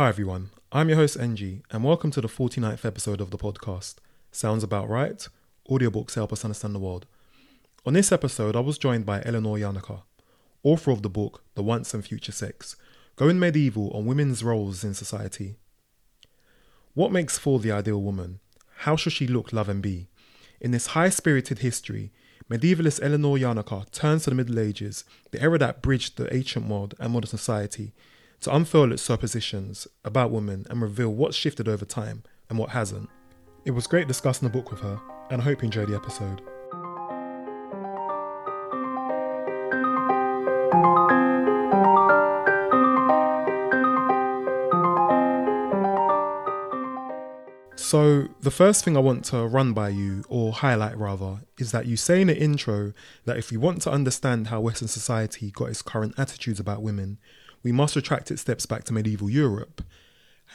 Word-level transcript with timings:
Hi 0.00 0.08
everyone, 0.08 0.48
I'm 0.72 0.88
your 0.88 0.96
host 0.96 1.20
NG, 1.20 1.62
and 1.70 1.84
welcome 1.84 2.10
to 2.12 2.22
the 2.22 2.26
49th 2.26 2.86
episode 2.86 3.20
of 3.20 3.30
the 3.30 3.36
podcast. 3.36 3.96
Sounds 4.32 4.64
about 4.64 4.88
right? 4.88 5.28
Audiobooks 5.68 6.14
help 6.14 6.32
us 6.32 6.42
understand 6.42 6.74
the 6.74 6.78
world. 6.78 7.04
On 7.84 7.92
this 7.92 8.10
episode, 8.10 8.56
I 8.56 8.60
was 8.60 8.78
joined 8.78 9.04
by 9.04 9.20
Eleanor 9.26 9.58
Janega, 9.58 10.00
author 10.62 10.90
of 10.90 11.02
the 11.02 11.10
book 11.10 11.44
The 11.54 11.62
Once 11.62 11.92
and 11.92 12.02
Future 12.02 12.32
Sex, 12.32 12.76
Going 13.16 13.38
Medieval 13.38 13.90
on 13.90 14.06
Women's 14.06 14.42
Roles 14.42 14.84
in 14.84 14.94
Society. 14.94 15.56
What 16.94 17.12
makes 17.12 17.36
for 17.36 17.58
the 17.58 17.72
ideal 17.72 18.00
woman? 18.00 18.40
How 18.78 18.96
should 18.96 19.12
she 19.12 19.26
look, 19.26 19.52
love, 19.52 19.68
and 19.68 19.82
be? 19.82 20.08
In 20.62 20.70
this 20.70 20.86
high 20.86 21.10
spirited 21.10 21.58
history, 21.58 22.10
medievalist 22.50 23.00
Eleanor 23.02 23.36
Janega 23.36 23.90
turns 23.90 24.24
to 24.24 24.30
the 24.30 24.36
Middle 24.36 24.60
Ages, 24.60 25.04
the 25.30 25.42
era 25.42 25.58
that 25.58 25.82
bridged 25.82 26.16
the 26.16 26.34
ancient 26.34 26.68
world 26.68 26.94
and 26.98 27.12
modern 27.12 27.28
society, 27.28 27.92
to 28.40 28.54
unfurl 28.54 28.92
its 28.92 29.02
suppositions 29.02 29.86
about 30.04 30.30
women 30.30 30.66
and 30.70 30.80
reveal 30.80 31.10
what's 31.10 31.36
shifted 31.36 31.68
over 31.68 31.84
time 31.84 32.22
and 32.48 32.58
what 32.58 32.70
hasn't. 32.70 33.08
It 33.64 33.72
was 33.72 33.86
great 33.86 34.08
discussing 34.08 34.48
the 34.48 34.52
book 34.52 34.70
with 34.70 34.80
her, 34.80 34.98
and 35.30 35.42
I 35.42 35.44
hope 35.44 35.60
you 35.62 35.66
enjoyed 35.66 35.88
the 35.88 35.94
episode. 35.94 36.40
So, 47.76 48.28
the 48.40 48.52
first 48.52 48.84
thing 48.84 48.96
I 48.96 49.00
want 49.00 49.24
to 49.26 49.46
run 49.46 49.72
by 49.72 49.88
you, 49.88 50.22
or 50.28 50.52
highlight 50.52 50.96
rather, 50.96 51.40
is 51.58 51.72
that 51.72 51.86
you 51.86 51.96
say 51.96 52.20
in 52.20 52.28
the 52.28 52.38
intro 52.38 52.92
that 53.24 53.36
if 53.36 53.50
we 53.50 53.56
want 53.56 53.82
to 53.82 53.90
understand 53.90 54.46
how 54.46 54.60
Western 54.60 54.86
society 54.86 55.50
got 55.50 55.70
its 55.70 55.82
current 55.82 56.14
attitudes 56.16 56.60
about 56.60 56.82
women, 56.82 57.18
we 57.62 57.72
must 57.72 57.96
retract 57.96 58.30
its 58.30 58.42
steps 58.42 58.66
back 58.66 58.84
to 58.84 58.92
medieval 58.92 59.30
Europe. 59.30 59.82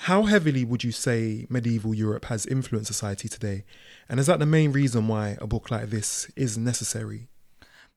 How 0.01 0.23
heavily 0.23 0.65
would 0.65 0.83
you 0.83 0.91
say 0.91 1.47
medieval 1.49 1.93
Europe 1.93 2.25
has 2.25 2.45
influenced 2.45 2.87
society 2.87 3.29
today? 3.29 3.63
And 4.09 4.19
is 4.19 4.27
that 4.27 4.39
the 4.39 4.45
main 4.45 4.71
reason 4.71 5.07
why 5.07 5.37
a 5.39 5.47
book 5.47 5.71
like 5.71 5.89
this 5.89 6.29
is 6.35 6.57
necessary? 6.57 7.29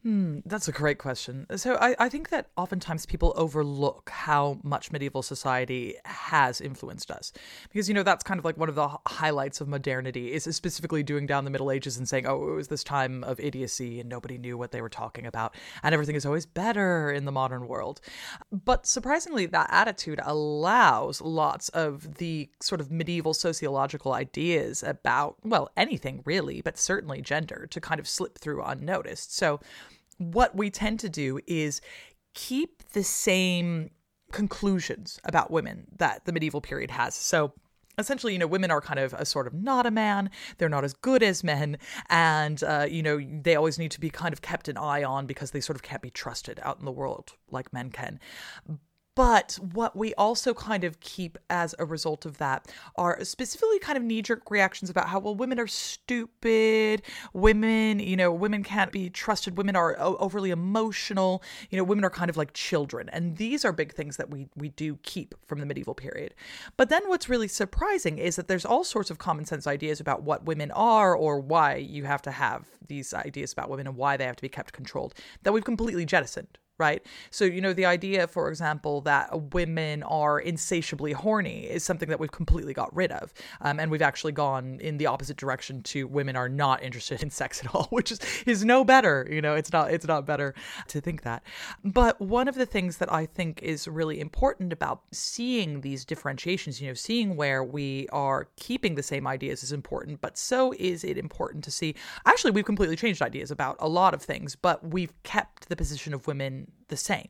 Hmm, 0.05 0.39
that's 0.47 0.69
a 0.69 0.73
great 0.73 0.99
question. 0.99 1.45
So 1.57 1.75
I, 1.75 1.97
I 1.99 2.09
think 2.09 2.29
that 2.29 2.47
oftentimes 2.57 3.05
people 3.05 3.33
overlook 3.35 4.11
how 4.11 4.61
much 4.63 4.93
medieval 4.93 5.23
society 5.23 5.97
has 6.05 6.61
influenced 6.61 7.11
us. 7.11 7.33
Because, 7.69 7.89
you 7.89 7.95
know, 7.95 8.05
that's 8.05 8.23
kind 8.23 8.39
of 8.39 8.45
like 8.45 8.57
one 8.57 8.69
of 8.69 8.77
the 8.77 8.89
highlights 9.09 9.61
of 9.61 9.67
modernity 9.67 10.33
is 10.33 10.45
specifically 10.55 11.03
doing 11.03 11.27
down 11.27 11.45
the 11.45 11.51
Middle 11.51 11.73
Ages 11.73 11.97
and 11.97 12.09
saying, 12.09 12.27
oh, 12.29 12.49
it 12.49 12.55
was 12.55 12.69
this 12.69 12.85
time 12.85 13.25
of 13.25 13.41
idiocy 13.41 13.99
and 13.99 14.09
nobody 14.09 14.39
knew 14.39 14.57
what 14.57 14.71
they 14.71 14.81
were 14.81 14.89
talking 14.89 15.27
about. 15.27 15.57
And 15.83 15.93
everything 15.93 16.15
is 16.15 16.25
always 16.25 16.47
better 16.47 17.11
in 17.11 17.25
the 17.25 17.33
modern 17.33 17.67
world. 17.67 18.01
But 18.53 18.87
surprisingly, 18.87 19.47
that 19.47 19.69
attitude 19.73 20.21
allows 20.23 21.21
lots 21.21 21.71
of 21.71 22.19
the 22.19 22.49
sort 22.61 22.81
of 22.81 22.93
medieval 22.93 23.35
sociological 23.35 24.13
ideas 24.13 24.85
about, 24.85 25.39
well, 25.43 25.73
anything 25.77 26.23
really, 26.25 26.61
but 26.61 26.79
certainly 26.79 27.21
gender 27.21 27.67
to 27.73 27.81
kind 27.81 27.99
of 27.99 28.07
slip 28.07 28.39
through 28.39 28.63
unnoticed. 28.63 29.35
So, 29.37 29.59
what 30.19 30.55
we 30.55 30.71
tend 30.71 31.01
to 31.01 31.09
do 31.09 31.41
is 31.47 31.81
keep 32.35 32.83
the 32.93 33.03
same 33.03 33.91
conclusions 34.33 35.19
about 35.25 35.51
women 35.51 35.87
that 35.97 36.25
the 36.25 36.33
medieval 36.33 36.61
period 36.61 36.91
has. 36.91 37.15
So, 37.15 37.53
essentially, 37.99 38.33
you 38.33 38.39
know, 38.39 38.47
women 38.47 38.71
are 38.71 38.81
kind 38.81 39.01
of 39.01 39.13
a 39.15 39.25
sort 39.25 39.47
of 39.47 39.55
not 39.55 39.87
a 39.87 39.91
man. 39.91 40.31
They're 40.59 40.69
not 40.69 40.85
as 40.85 40.95
good 40.95 41.23
as 41.23 41.43
men. 41.43 41.79
And, 42.09 42.63
uh, 42.63 42.87
you 42.89 43.03
know, 43.03 43.19
they 43.19 43.57
always 43.57 43.79
need 43.79 43.91
to 43.93 44.01
be 44.01 44.11
kind 44.11 44.33
of 44.33 44.43
kept 44.43 44.69
an 44.69 44.77
eye 44.77 45.03
on 45.03 45.27
because 45.27 45.51
they 45.51 45.61
sort 45.61 45.77
of 45.77 45.83
can't 45.83 46.03
be 46.03 46.11
trusted 46.11 46.61
out 46.63 46.79
in 46.79 46.85
the 46.85 46.93
world 46.93 47.35
like 47.51 47.73
men 47.73 47.91
can. 47.91 48.21
But 49.19 49.59
what 49.73 49.97
we 49.97 50.15
also 50.15 50.55
kind 50.55 50.85
of 50.85 51.01
keep 51.01 51.39
as 51.51 51.75
a 51.81 51.85
result 51.85 52.25
of 52.25 52.39
that 52.39 52.69
are 52.95 53.19
specifically 53.25 53.81
kind 53.81 53.99
of 53.99 54.05
knee 54.05 54.23
jerk 54.23 54.49
reactions 54.49 54.91
about 54.91 55.09
how, 55.09 55.19
well, 55.19 55.35
women 55.35 55.59
are 55.59 55.67
stupid. 55.67 57.03
Women, 57.33 57.99
you 57.99 58.17
know, 58.17 58.33
women 58.33 58.63
can't 58.63 58.93
be 58.93 59.11
trusted. 59.11 59.59
Women 59.59 59.75
are 59.75 59.97
overly 59.99 60.53
emotional. 60.53 61.43
You 61.69 61.79
know, 61.79 61.83
women 61.83 62.05
are 62.05 62.11
kind 62.11 62.31
of 62.31 62.37
like 62.37 62.53
children. 62.53 63.09
And 63.09 63.39
these 63.39 63.65
are 63.65 63.73
big 63.73 63.93
things 63.93 64.19
that 64.19 64.31
we, 64.31 64.47
we 64.55 64.69
do 64.69 65.01
keep 65.03 65.35
from 65.45 65.59
the 65.59 65.67
medieval 65.67 65.95
period. 65.95 66.33
But 66.77 66.89
then 66.89 67.03
what's 67.09 67.29
really 67.29 67.49
surprising 67.49 68.19
is 68.19 68.37
that 68.37 68.47
there's 68.47 68.65
all 68.65 68.85
sorts 68.85 69.11
of 69.11 69.19
common 69.19 69.47
sense 69.47 69.67
ideas 69.67 69.99
about 69.99 70.23
what 70.23 70.45
women 70.45 70.71
are 70.71 71.13
or 71.17 71.41
why 71.41 71.75
you 71.75 72.05
have 72.05 72.23
to 72.23 72.31
have 72.31 72.69
these 72.87 73.13
ideas 73.13 73.53
about 73.53 73.69
women 73.69 73.89
and 73.89 73.97
why 73.97 74.17
they 74.17 74.27
have 74.27 74.37
to 74.37 74.43
be 74.43 74.49
kept 74.49 74.73
controlled 74.73 75.13
that 75.43 75.53
we've 75.53 75.65
completely 75.65 76.07
jettisoned 76.07 76.57
right? 76.79 77.05
So, 77.31 77.45
you 77.45 77.61
know, 77.61 77.73
the 77.73 77.87
idea, 77.87 78.27
for 78.27 78.49
example, 78.49 79.01
that 79.03 79.53
women 79.53 80.03
are 80.05 80.39
insatiably 80.39 81.13
horny 81.13 81.65
is 81.65 81.85
something 81.85 82.09
that 82.09 82.21
we've 82.21 82.33
completely 82.33 82.73
got 82.73 82.95
rid 82.95 83.13
of. 83.13 83.33
Um, 83.61 83.81
and 83.81 83.91
we've 83.91 84.03
actually 84.03 84.33
gone 84.33 84.79
in 84.81 84.99
the 84.99 85.07
opposite 85.07 85.37
direction 85.37 85.83
to 85.85 86.07
women 86.07 86.37
are 86.37 86.49
not 86.49 86.83
interested 86.83 87.23
in 87.23 87.31
sex 87.31 87.61
at 87.65 87.75
all, 87.75 87.87
which 87.91 88.13
is, 88.13 88.21
is 88.47 88.65
no 88.65 88.85
better. 88.85 89.29
You 89.31 89.43
know, 89.43 89.55
it's 89.55 89.73
not, 89.73 89.91
it's 89.91 90.07
not 90.07 90.27
better 90.27 90.55
to 90.89 91.01
think 91.01 91.23
that. 91.23 91.43
But 91.85 92.21
one 92.21 92.49
of 92.49 92.55
the 92.55 92.67
things 92.67 92.99
that 92.99 93.13
I 93.13 93.27
think 93.27 93.63
is 93.63 93.89
really 93.89 94.21
important 94.21 94.73
about 94.73 95.03
seeing 95.13 95.81
these 95.81 96.05
differentiations, 96.05 96.81
you 96.81 96.89
know, 96.89 96.95
seeing 96.95 97.37
where 97.37 97.65
we 97.65 98.09
are 98.13 98.49
keeping 98.57 98.95
the 98.95 99.03
same 99.03 99.27
ideas 99.27 99.63
is 99.63 99.73
important, 99.73 100.21
but 100.21 100.39
so 100.39 100.73
is 100.79 101.05
it 101.05 101.19
important 101.19 101.65
to 101.65 101.71
see 101.71 101.95
actually, 102.27 102.51
we've 102.53 102.65
completely 102.65 102.97
changed 102.97 103.23
ideas 103.23 103.51
about 103.51 103.77
a 103.81 103.89
lot 103.89 104.15
of 104.15 104.23
things, 104.23 104.55
but 104.55 104.87
we've 104.87 105.13
kept 105.23 105.69
the 105.69 105.77
position 105.77 106.15
of 106.15 106.27
women 106.27 106.68
the 106.89 106.97
same. 106.97 107.29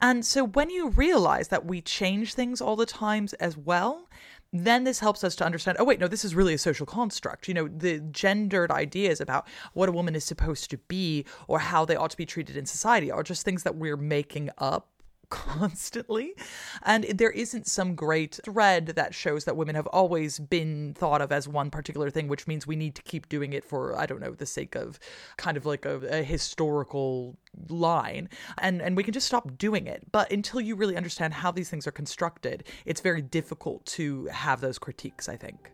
And 0.00 0.26
so 0.26 0.44
when 0.44 0.70
you 0.70 0.90
realize 0.90 1.48
that 1.48 1.64
we 1.64 1.80
change 1.80 2.34
things 2.34 2.60
all 2.60 2.76
the 2.76 2.86
times 2.86 3.34
as 3.34 3.56
well, 3.56 4.08
then 4.52 4.84
this 4.84 5.00
helps 5.00 5.24
us 5.24 5.34
to 5.34 5.44
understand 5.44 5.78
oh 5.80 5.84
wait 5.84 5.98
no 5.98 6.06
this 6.06 6.24
is 6.24 6.34
really 6.34 6.52
a 6.52 6.58
social 6.58 6.84
construct 6.84 7.48
you 7.48 7.54
know 7.54 7.68
the 7.68 8.00
gendered 8.10 8.70
ideas 8.70 9.20
about 9.20 9.48
what 9.72 9.88
a 9.88 9.92
woman 9.92 10.14
is 10.14 10.24
supposed 10.24 10.68
to 10.68 10.76
be 10.76 11.24
or 11.48 11.58
how 11.58 11.84
they 11.84 11.96
ought 11.96 12.10
to 12.10 12.16
be 12.16 12.26
treated 12.26 12.56
in 12.56 12.66
society 12.66 13.10
are 13.10 13.22
just 13.22 13.44
things 13.44 13.62
that 13.62 13.76
we're 13.76 13.96
making 13.96 14.50
up 14.58 14.91
constantly. 15.32 16.34
And 16.82 17.04
there 17.04 17.30
isn't 17.30 17.66
some 17.66 17.94
great 17.94 18.38
thread 18.44 18.86
that 18.86 19.14
shows 19.14 19.44
that 19.44 19.56
women 19.56 19.74
have 19.74 19.86
always 19.88 20.38
been 20.38 20.94
thought 20.94 21.22
of 21.22 21.32
as 21.32 21.48
one 21.48 21.70
particular 21.70 22.10
thing, 22.10 22.28
which 22.28 22.46
means 22.46 22.66
we 22.66 22.76
need 22.76 22.94
to 22.96 23.02
keep 23.02 23.28
doing 23.28 23.52
it 23.52 23.64
for, 23.64 23.98
I 23.98 24.06
don't 24.06 24.20
know, 24.20 24.32
the 24.32 24.46
sake 24.46 24.74
of 24.74 24.98
kind 25.36 25.56
of 25.56 25.66
like 25.66 25.84
a, 25.84 25.96
a 26.20 26.22
historical 26.22 27.36
line. 27.68 28.28
And 28.58 28.80
and 28.80 28.96
we 28.96 29.02
can 29.02 29.12
just 29.12 29.26
stop 29.26 29.58
doing 29.58 29.86
it. 29.86 30.10
But 30.10 30.30
until 30.32 30.60
you 30.60 30.74
really 30.74 30.96
understand 30.96 31.34
how 31.34 31.50
these 31.50 31.68
things 31.68 31.86
are 31.86 31.92
constructed 31.92 32.64
it's 32.84 33.00
very 33.00 33.22
difficult 33.22 33.84
to 33.86 34.26
have 34.26 34.60
those 34.60 34.78
critiques 34.78 35.28
i 35.28 35.36
think 35.36 35.70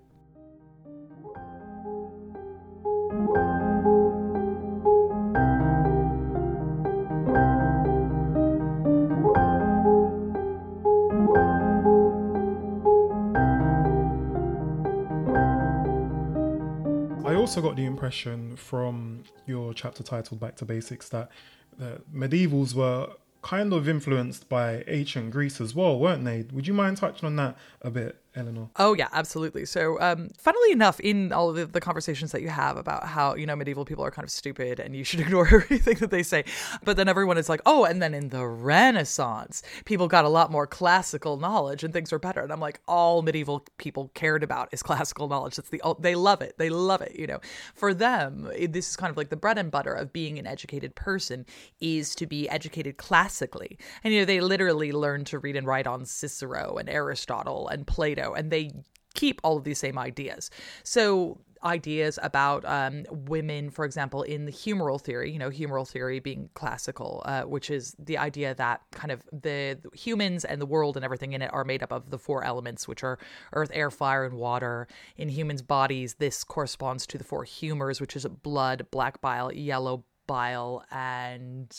also 17.48 17.62
got 17.62 17.76
the 17.76 17.86
impression 17.86 18.54
from 18.56 19.25
your 19.47 19.72
chapter 19.72 20.03
titled 20.03 20.38
Back 20.38 20.54
to 20.56 20.66
Basics 20.66 21.09
that 21.09 21.31
the 21.78 22.03
medievals 22.14 22.75
were 22.75 23.09
kind 23.41 23.72
of 23.72 23.88
influenced 23.88 24.50
by 24.50 24.84
ancient 24.86 25.31
Greece 25.31 25.58
as 25.58 25.75
well, 25.75 25.98
weren't 25.98 26.26
they? 26.26 26.44
Would 26.53 26.66
you 26.66 26.75
mind 26.75 26.98
touching 26.98 27.25
on 27.25 27.37
that 27.37 27.56
a 27.81 27.91
bit? 27.91 28.20
Eleanor? 28.36 28.68
Oh 28.76 28.94
yeah, 28.94 29.08
absolutely. 29.12 29.64
So, 29.64 29.98
um, 30.00 30.28
funnily 30.36 30.70
enough, 30.70 31.00
in 31.00 31.32
all 31.32 31.50
of 31.50 31.56
the, 31.56 31.66
the, 31.66 31.80
conversations 31.80 32.32
that 32.32 32.42
you 32.42 32.48
have 32.48 32.76
about 32.76 33.04
how 33.04 33.34
you 33.34 33.46
know 33.46 33.56
medieval 33.56 33.84
people 33.84 34.04
are 34.04 34.10
kind 34.10 34.24
of 34.24 34.30
stupid 34.30 34.78
and 34.78 34.94
you 34.94 35.02
should 35.02 35.20
ignore 35.24 35.46
everything 35.46 35.96
that 35.96 36.10
they 36.10 36.22
say, 36.22 36.44
but 36.84 36.96
then 36.96 37.08
everyone 37.08 37.38
is 37.38 37.48
like, 37.48 37.60
oh, 37.64 37.84
and 37.84 38.02
then 38.02 38.14
in 38.14 38.28
the 38.28 38.46
Renaissance, 38.46 39.62
people 39.86 40.08
got 40.08 40.24
a 40.24 40.28
lot 40.28 40.50
more 40.50 40.66
classical 40.66 41.38
knowledge 41.38 41.82
and 41.82 41.92
things 41.92 42.12
were 42.12 42.18
better. 42.18 42.42
And 42.42 42.52
I'm 42.52 42.60
like, 42.60 42.80
all 42.86 43.22
medieval 43.22 43.64
people 43.78 44.10
cared 44.14 44.42
about 44.42 44.69
is 44.72 44.82
classical 44.82 45.28
knowledge. 45.28 45.56
That's 45.56 45.70
the 45.70 45.82
they 45.98 46.14
love 46.14 46.42
it. 46.42 46.54
They 46.58 46.70
love 46.70 47.00
it. 47.00 47.16
You 47.19 47.26
know, 47.26 47.40
for 47.74 47.94
them, 47.94 48.50
this 48.69 48.90
is 48.90 48.96
kind 48.96 49.10
of 49.10 49.16
like 49.16 49.31
the 49.31 49.36
bread 49.36 49.58
and 49.58 49.70
butter 49.70 49.92
of 49.92 50.12
being 50.12 50.38
an 50.38 50.46
educated 50.46 50.94
person 50.94 51.46
is 51.81 52.14
to 52.16 52.26
be 52.26 52.48
educated 52.48 52.98
classically, 52.98 53.78
and 54.04 54.12
you 54.12 54.20
know 54.20 54.26
they 54.26 54.40
literally 54.40 54.92
learn 54.92 55.24
to 55.24 55.38
read 55.38 55.56
and 55.56 55.66
write 55.66 55.86
on 55.86 56.04
Cicero 56.04 56.76
and 56.76 56.88
Aristotle 56.88 57.69
and 57.69 57.86
Plato 57.86 58.18
and 58.19 58.50
they 58.50 58.70
keep 59.15 59.41
all 59.43 59.56
of 59.56 59.65
these 59.65 59.79
same 59.79 59.99
ideas. 59.99 60.50
So 60.85 61.38
ideas 61.65 62.19
about 62.23 62.65
um, 62.65 63.05
women, 63.11 63.70
for 63.70 63.85
example, 63.85 64.23
in 64.23 64.44
the 64.44 64.53
humoral 64.53 65.00
theory, 65.00 65.32
you 65.32 65.38
know, 65.38 65.50
humoral 65.50 65.88
theory 65.88 66.20
being 66.20 66.50
classical, 66.55 67.23
uh, 67.25 67.43
which 67.43 67.70
is 67.70 67.97
the 67.99 68.19
idea 68.19 68.55
that 68.55 68.82
kind 68.93 69.11
of 69.11 69.23
the, 69.32 69.79
the, 69.82 69.91
humans 69.93 70.44
and 70.44 70.61
the 70.61 70.67
world 70.67 70.97
and 70.97 71.05
everything 71.05 71.32
in 71.32 71.43
it 71.43 71.53
are 71.53 71.65
made 71.65 71.82
up 71.82 71.93
of 71.93 72.11
the 72.11 72.19
four 72.19 72.44
elements, 72.44 72.87
which 72.87 73.03
are 73.03 73.19
earth, 73.53 73.70
air, 73.73 73.91
fire, 73.91 74.25
and 74.25 74.35
water. 74.35 74.87
In 75.17 75.29
humans' 75.29 75.62
bodies, 75.62 76.15
this 76.15 76.44
corresponds 76.44 77.06
to 77.09 77.19
the 77.19 77.25
four 77.25 77.44
humors, 77.44 78.00
which 78.00 78.17
is 78.17 78.25
blood, 78.26 78.87
black 78.91 79.20
bile, 79.20 79.53
yellow 79.53 80.05
bile, 80.26 80.85
and 80.91 81.75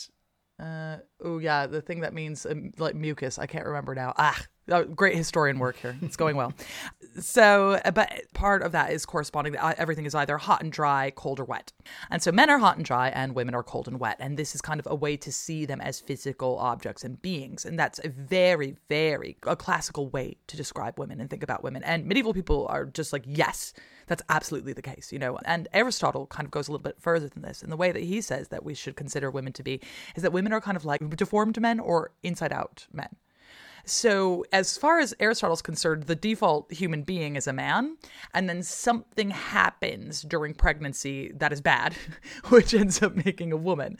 Uh, 0.60 0.98
oh 1.24 1.38
yeah, 1.38 1.66
the 1.66 1.80
thing 1.80 2.00
that 2.00 2.12
means 2.12 2.44
um, 2.44 2.72
like 2.78 2.94
mucus. 2.94 3.38
I 3.38 3.46
can't 3.46 3.64
remember 3.64 3.94
now. 3.94 4.12
Ah, 4.18 4.38
oh, 4.70 4.84
great 4.84 5.16
historian 5.16 5.58
work 5.58 5.76
here. 5.78 5.96
It's 6.02 6.16
going 6.16 6.36
well. 6.36 6.52
so, 7.20 7.80
uh, 7.84 7.90
but 7.90 8.12
part 8.34 8.62
of 8.62 8.72
that 8.72 8.92
is 8.92 9.06
corresponding. 9.06 9.54
That 9.54 9.78
everything 9.78 10.04
is 10.04 10.14
either 10.14 10.36
hot 10.36 10.62
and 10.62 10.70
dry, 10.70 11.12
cold 11.16 11.40
or 11.40 11.44
wet. 11.44 11.72
And 12.10 12.22
so 12.22 12.30
men 12.30 12.50
are 12.50 12.58
hot 12.58 12.76
and 12.76 12.84
dry, 12.84 13.08
and 13.08 13.34
women 13.34 13.54
are 13.54 13.62
cold 13.62 13.88
and 13.88 13.98
wet. 13.98 14.16
And 14.20 14.36
this 14.36 14.54
is 14.54 14.60
kind 14.60 14.78
of 14.78 14.86
a 14.90 14.94
way 14.94 15.16
to 15.18 15.32
see 15.32 15.64
them 15.64 15.80
as 15.80 15.98
physical 15.98 16.58
objects 16.58 17.04
and 17.04 17.20
beings. 17.22 17.64
And 17.64 17.78
that's 17.78 18.00
a 18.04 18.10
very, 18.10 18.76
very 18.90 19.38
a 19.46 19.56
classical 19.56 20.10
way 20.10 20.36
to 20.48 20.58
describe 20.58 20.98
women 20.98 21.20
and 21.20 21.30
think 21.30 21.42
about 21.42 21.64
women. 21.64 21.82
And 21.84 22.04
medieval 22.04 22.34
people 22.34 22.66
are 22.68 22.84
just 22.84 23.14
like, 23.14 23.24
yes, 23.26 23.72
that's 24.10 24.24
absolutely 24.28 24.72
the 24.72 24.82
case, 24.82 25.12
you 25.12 25.20
know. 25.20 25.38
And 25.44 25.68
Aristotle 25.72 26.26
kind 26.26 26.44
of 26.44 26.50
goes 26.50 26.66
a 26.66 26.72
little 26.72 26.82
bit 26.82 26.96
further 26.98 27.28
than 27.28 27.42
this. 27.42 27.62
And 27.62 27.70
the 27.70 27.76
way 27.76 27.92
that 27.92 28.02
he 28.02 28.20
says 28.20 28.48
that 28.48 28.64
we 28.64 28.74
should 28.74 28.96
consider 28.96 29.30
women 29.30 29.52
to 29.52 29.62
be 29.62 29.80
is 30.16 30.24
that 30.24 30.32
women 30.32 30.52
are 30.52 30.60
kind 30.60 30.76
of 30.76 30.84
like 30.84 31.16
deformed 31.16 31.60
men 31.60 31.78
or 31.78 32.10
inside 32.24 32.52
out 32.52 32.88
men. 32.92 33.10
So, 33.84 34.44
as 34.52 34.76
far 34.76 34.98
as 34.98 35.14
Aristotle's 35.20 35.62
concerned, 35.62 36.02
the 36.02 36.16
default 36.16 36.72
human 36.72 37.02
being 37.02 37.36
is 37.36 37.46
a 37.46 37.52
man, 37.52 37.96
and 38.34 38.48
then 38.48 38.62
something 38.62 39.30
happens 39.30 40.22
during 40.22 40.52
pregnancy 40.54 41.32
that 41.36 41.52
is 41.52 41.60
bad, 41.60 41.94
which 42.48 42.74
ends 42.74 43.02
up 43.02 43.14
making 43.24 43.52
a 43.52 43.56
woman. 43.56 43.96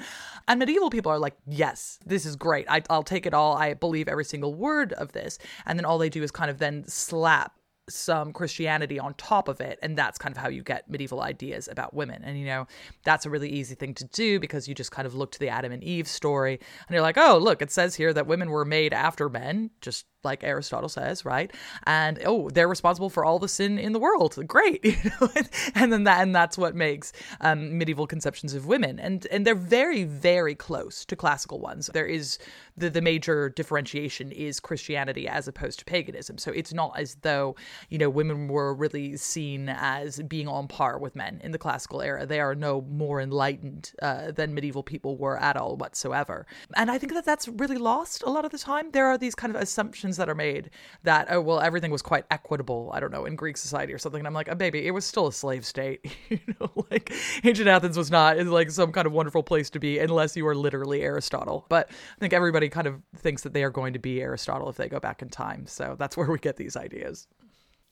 And 0.49 0.59
medieval 0.59 0.91
people 0.91 1.11
are 1.11 1.19
like, 1.19 1.37
yes, 1.47 1.99
this 2.05 2.27
is 2.27 2.37
great. 2.37 2.67
I, 2.69 2.83
will 2.91 3.03
take 3.05 3.27
it 3.27 3.33
all. 3.33 3.57
I 3.57 3.73
believe 3.73 4.07
every 4.07 4.25
single 4.25 4.55
word 4.55 4.93
of 4.93 5.13
this. 5.13 5.39
And 5.65 5.79
then 5.79 5.87
all 5.87 5.99
they 5.99 6.11
do 6.11 6.23
is 6.23 6.31
kind 6.31 6.51
of 6.51 6.59
then 6.59 6.85
slap 6.87 7.55
some 7.91 8.33
Christianity 8.33 8.99
on 8.99 9.15
top 9.15 9.49
of 9.49 9.61
it. 9.61 9.79
And 9.83 9.97
that's 9.97 10.19
kind 10.19 10.35
of 10.35 10.43
how 10.43 10.49
you 10.49 10.63
get 10.63 10.89
medieval 10.89 11.21
ideas 11.21 11.69
about 11.69 11.95
women. 11.95 12.23
And, 12.25 12.39
you 12.39 12.47
know, 12.47 12.67
that's 13.05 13.27
a 13.27 13.31
really 13.31 13.51
easy 13.51 13.75
thing 13.75 13.95
to 13.95 14.05
do 14.05 14.41
because 14.41 14.69
you 14.69 14.75
just 14.75 14.93
kind 14.93 15.07
of 15.07 15.15
look 15.15 15.33
to 15.33 15.39
the 15.39 15.49
Adam 15.49 15.73
and 15.73 15.83
Eve 15.83 16.09
story 16.09 16.55
and 16.55 16.95
you're 16.95 17.03
like, 17.03 17.19
oh, 17.19 17.39
look, 17.39 17.63
it 17.63 17.71
says 17.71 17.95
here 17.95 18.13
that 18.13 18.27
women 18.27 18.51
were 18.51 18.65
made 18.65 18.93
after 18.93 19.29
men. 19.29 19.71
Just 19.81 20.07
like 20.25 20.45
Aristotle 20.45 20.89
says, 20.89 21.25
right? 21.25 21.53
And 21.85 22.21
oh, 22.25 22.51
they're 22.51 22.69
responsible 22.69 23.11
for 23.11 23.25
all 23.25 23.39
the 23.39 23.49
sin 23.49 23.79
in 23.79 23.93
the 23.93 23.99
world. 23.99 24.39
Great, 24.47 24.85
you 24.85 24.97
know? 25.21 25.29
and 25.75 25.93
then 25.93 26.05
that 26.05 26.21
and 26.23 26.35
that's 26.35 26.59
what 26.59 26.75
makes 26.75 27.13
um, 27.41 27.79
medieval 27.79 28.07
conceptions 28.07 28.55
of 28.55 28.67
women, 28.67 28.99
and 28.99 29.27
and 29.31 29.47
they're 29.47 29.55
very 29.55 30.05
very 30.05 30.55
close 30.55 31.05
to 31.07 31.17
classical 31.17 31.59
ones. 31.59 31.91
There 31.93 32.07
is 32.07 32.39
the 32.77 32.91
the 32.91 33.01
major 33.01 33.49
differentiation 33.49 34.33
is 34.33 34.61
Christianity 34.61 35.29
as 35.29 35.49
opposed 35.49 35.79
to 35.81 35.85
paganism. 35.85 36.39
So 36.39 36.51
it's 36.53 36.73
not 36.73 36.99
as 36.99 37.17
though 37.23 37.57
you 37.89 37.99
know 37.99 38.11
women 38.11 38.49
were 38.49 38.75
really 38.75 39.17
seen 39.17 39.69
as 39.69 40.21
being 40.23 40.49
on 40.49 40.69
par 40.69 40.99
with 40.99 41.17
men 41.17 41.41
in 41.43 41.53
the 41.53 41.59
classical 41.59 42.03
era. 42.03 42.27
They 42.27 42.41
are 42.41 42.55
no 42.55 42.83
more 42.83 43.21
enlightened 43.21 43.93
uh, 44.03 44.33
than 44.33 44.55
medieval 44.55 44.83
people 44.83 45.17
were 45.17 45.39
at 45.39 45.57
all 45.57 45.77
whatsoever. 45.77 46.47
And 46.77 46.91
I 46.91 46.99
think 46.99 47.15
that 47.15 47.25
that's 47.25 47.49
really 47.49 47.79
lost 47.79 48.23
a 48.23 48.31
lot 48.31 48.45
of 48.45 48.51
the 48.51 48.59
time. 48.59 48.91
There 48.91 49.07
are 49.07 49.19
these 49.19 49.35
kind 49.35 49.55
of 49.55 49.61
assumptions 49.61 50.17
that 50.17 50.29
are 50.29 50.35
made 50.35 50.71
that 51.03 51.27
oh 51.31 51.41
well 51.41 51.61
everything 51.61 51.91
was 51.91 52.03
quite 52.03 52.25
equitable 52.31 52.91
i 52.93 53.01
don't 53.01 53.13
know 53.13 53.25
in 53.25 53.37
greek 53.37 53.57
society 53.57 53.93
or 53.93 53.99
something 53.99 54.21
and 54.21 54.27
i'm 54.27 54.35
like 54.35 54.49
oh 54.51 54.55
baby 54.55 54.87
it 54.87 54.91
was 54.91 55.05
still 55.05 55.27
a 55.27 55.33
slave 55.33 55.65
state 55.65 56.15
you 56.29 56.39
know 56.61 56.71
like 56.91 57.13
ancient 57.45 57.69
athens 57.69 57.97
was 57.97 58.11
not 58.11 58.37
like 58.47 58.71
some 58.71 58.93
kind 58.93 59.07
of 59.07 59.13
wonderful 59.13 59.43
place 59.43 59.71
to 59.71 59.79
be 59.79 59.99
unless 59.99 60.37
you 60.37 60.45
were 60.45 60.55
literally 60.55 61.03
aristotle 61.03 61.67
but 61.69 61.89
i 61.91 62.19
think 62.19 62.33
everybody 62.33 62.69
kind 62.69 62.87
of 62.87 63.01
thinks 63.17 63.43
that 63.43 63.53
they 63.53 63.65
are 63.65 63.71
going 63.71 63.93
to 63.93 63.99
be 63.99 64.21
aristotle 64.21 64.69
if 64.69 64.77
they 64.77 64.89
go 64.89 65.01
back 65.01 65.23
in 65.23 65.29
time 65.29 65.67
so 65.67 65.97
that's 65.99 66.17
where 66.17 66.31
we 66.31 66.39
get 66.39 66.57
these 66.57 66.77
ideas 66.77 67.27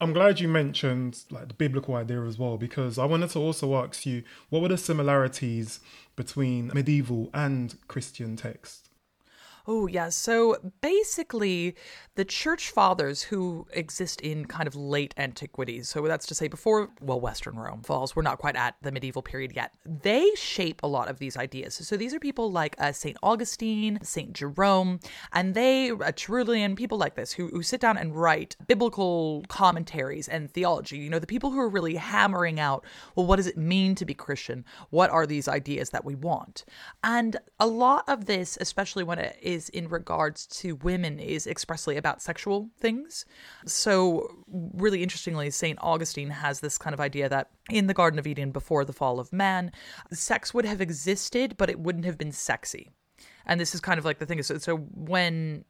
I'm 0.00 0.12
glad 0.12 0.39
you 0.39 0.47
mentioned 0.47 1.25
like 1.31 1.49
the 1.49 1.55
biblical 1.55 1.97
idea 1.97 2.23
as 2.23 2.39
well 2.39 2.56
because 2.56 2.99
I 2.99 3.05
wanted 3.05 3.31
to 3.31 3.41
also 3.41 3.75
ask 3.77 4.06
you 4.06 4.23
what 4.49 4.62
were 4.62 4.69
the 4.69 4.79
similarities 4.79 5.81
between 6.15 6.71
medieval 6.73 7.31
and 7.35 7.77
Christian 7.89 8.37
texts? 8.37 8.88
Oh, 9.70 9.87
yeah. 9.87 10.09
So 10.09 10.56
basically, 10.81 11.76
the 12.15 12.25
church 12.25 12.70
fathers 12.70 13.23
who 13.23 13.67
exist 13.75 14.19
in 14.23 14.47
kind 14.47 14.67
of 14.67 14.75
late 14.75 15.12
antiquity, 15.19 15.82
so 15.82 16.00
that's 16.06 16.26
to 16.29 16.35
say 16.35 16.49
before, 16.49 16.88
well, 17.03 17.20
Western 17.20 17.56
Rome 17.56 17.82
falls, 17.82 18.17
we're 18.17 18.23
not 18.23 18.38
quite 18.38 18.56
at 18.56 18.76
the 18.81 18.91
medieval 18.91 19.20
period 19.20 19.53
yet, 19.55 19.75
they 19.85 20.31
shape 20.37 20.81
a 20.82 20.87
lot 20.87 21.11
of 21.11 21.19
these 21.19 21.37
ideas. 21.37 21.75
So 21.75 21.99
these 21.99 22.15
are 22.15 22.19
people 22.19 22.50
like 22.50 22.76
uh, 22.79 22.93
St. 22.93 23.19
Augustine, 23.23 23.99
St. 24.03 24.32
Jerome, 24.32 25.00
and 25.35 25.53
they, 25.53 25.91
uh, 25.91 26.12
Tertullian, 26.12 26.75
people 26.75 26.97
like 26.97 27.14
this, 27.14 27.31
who, 27.32 27.49
who 27.49 27.62
sit 27.62 27.79
down 27.79 27.99
and 27.99 28.17
write 28.17 28.56
biblical 28.69 29.44
commentaries 29.49 30.29
and 30.29 30.50
theology. 30.50 30.97
You 30.97 31.11
know, 31.11 31.19
the 31.19 31.26
people 31.26 31.50
who 31.50 31.61
are 31.61 31.69
really 31.69 31.97
hammering 31.97 32.59
out, 32.59 32.87
well, 33.17 33.26
what 33.26 33.37
does 33.37 33.47
it 33.47 33.59
mean 33.59 33.94
to 33.97 34.06
be 34.06 34.14
Christian? 34.14 34.64
What 34.88 35.11
are 35.11 35.26
these 35.26 35.47
ideas 35.47 35.91
that 35.91 36.06
we 36.06 36.14
want? 36.14 36.64
And 37.05 37.37
a 37.61 37.67
lot 37.67 38.05
of 38.09 38.25
this, 38.25 38.56
especially 38.62 39.05
when 39.05 39.19
it 39.19 39.37
is 39.43 39.57
is 39.58 39.69
in 39.70 39.88
regards 39.88 40.46
to 40.46 40.76
women 40.76 41.19
is 41.19 41.46
expressly 41.46 41.96
about 41.96 42.22
sexual 42.22 42.70
things. 42.78 43.26
So, 43.66 44.28
really 44.72 45.02
interestingly, 45.02 45.50
St. 45.50 45.78
Augustine 45.82 46.31
has 46.31 46.60
this 46.60 46.78
kind 46.78 46.94
of 46.94 47.00
idea 47.00 47.28
that 47.28 47.50
in 47.70 47.88
the 47.88 47.94
Garden 47.94 48.19
of 48.19 48.26
Eden 48.26 48.52
before 48.52 48.84
the 48.84 48.93
fall 48.93 49.20
of 49.20 49.32
man, 49.32 49.72
sex 50.12 50.55
would 50.55 50.64
have 50.64 50.81
existed, 50.81 51.56
but 51.56 51.69
it 51.69 51.81
wouldn't 51.81 52.05
have 52.05 52.16
been 52.16 52.32
sexy. 52.32 52.90
And 53.44 53.60
this 53.60 53.75
is 53.75 53.81
kind 53.81 53.99
of 53.99 54.05
like 54.05 54.19
the 54.19 54.26
thing. 54.26 54.43
So, 54.43 54.58
so 54.58 54.76
when 54.76 55.64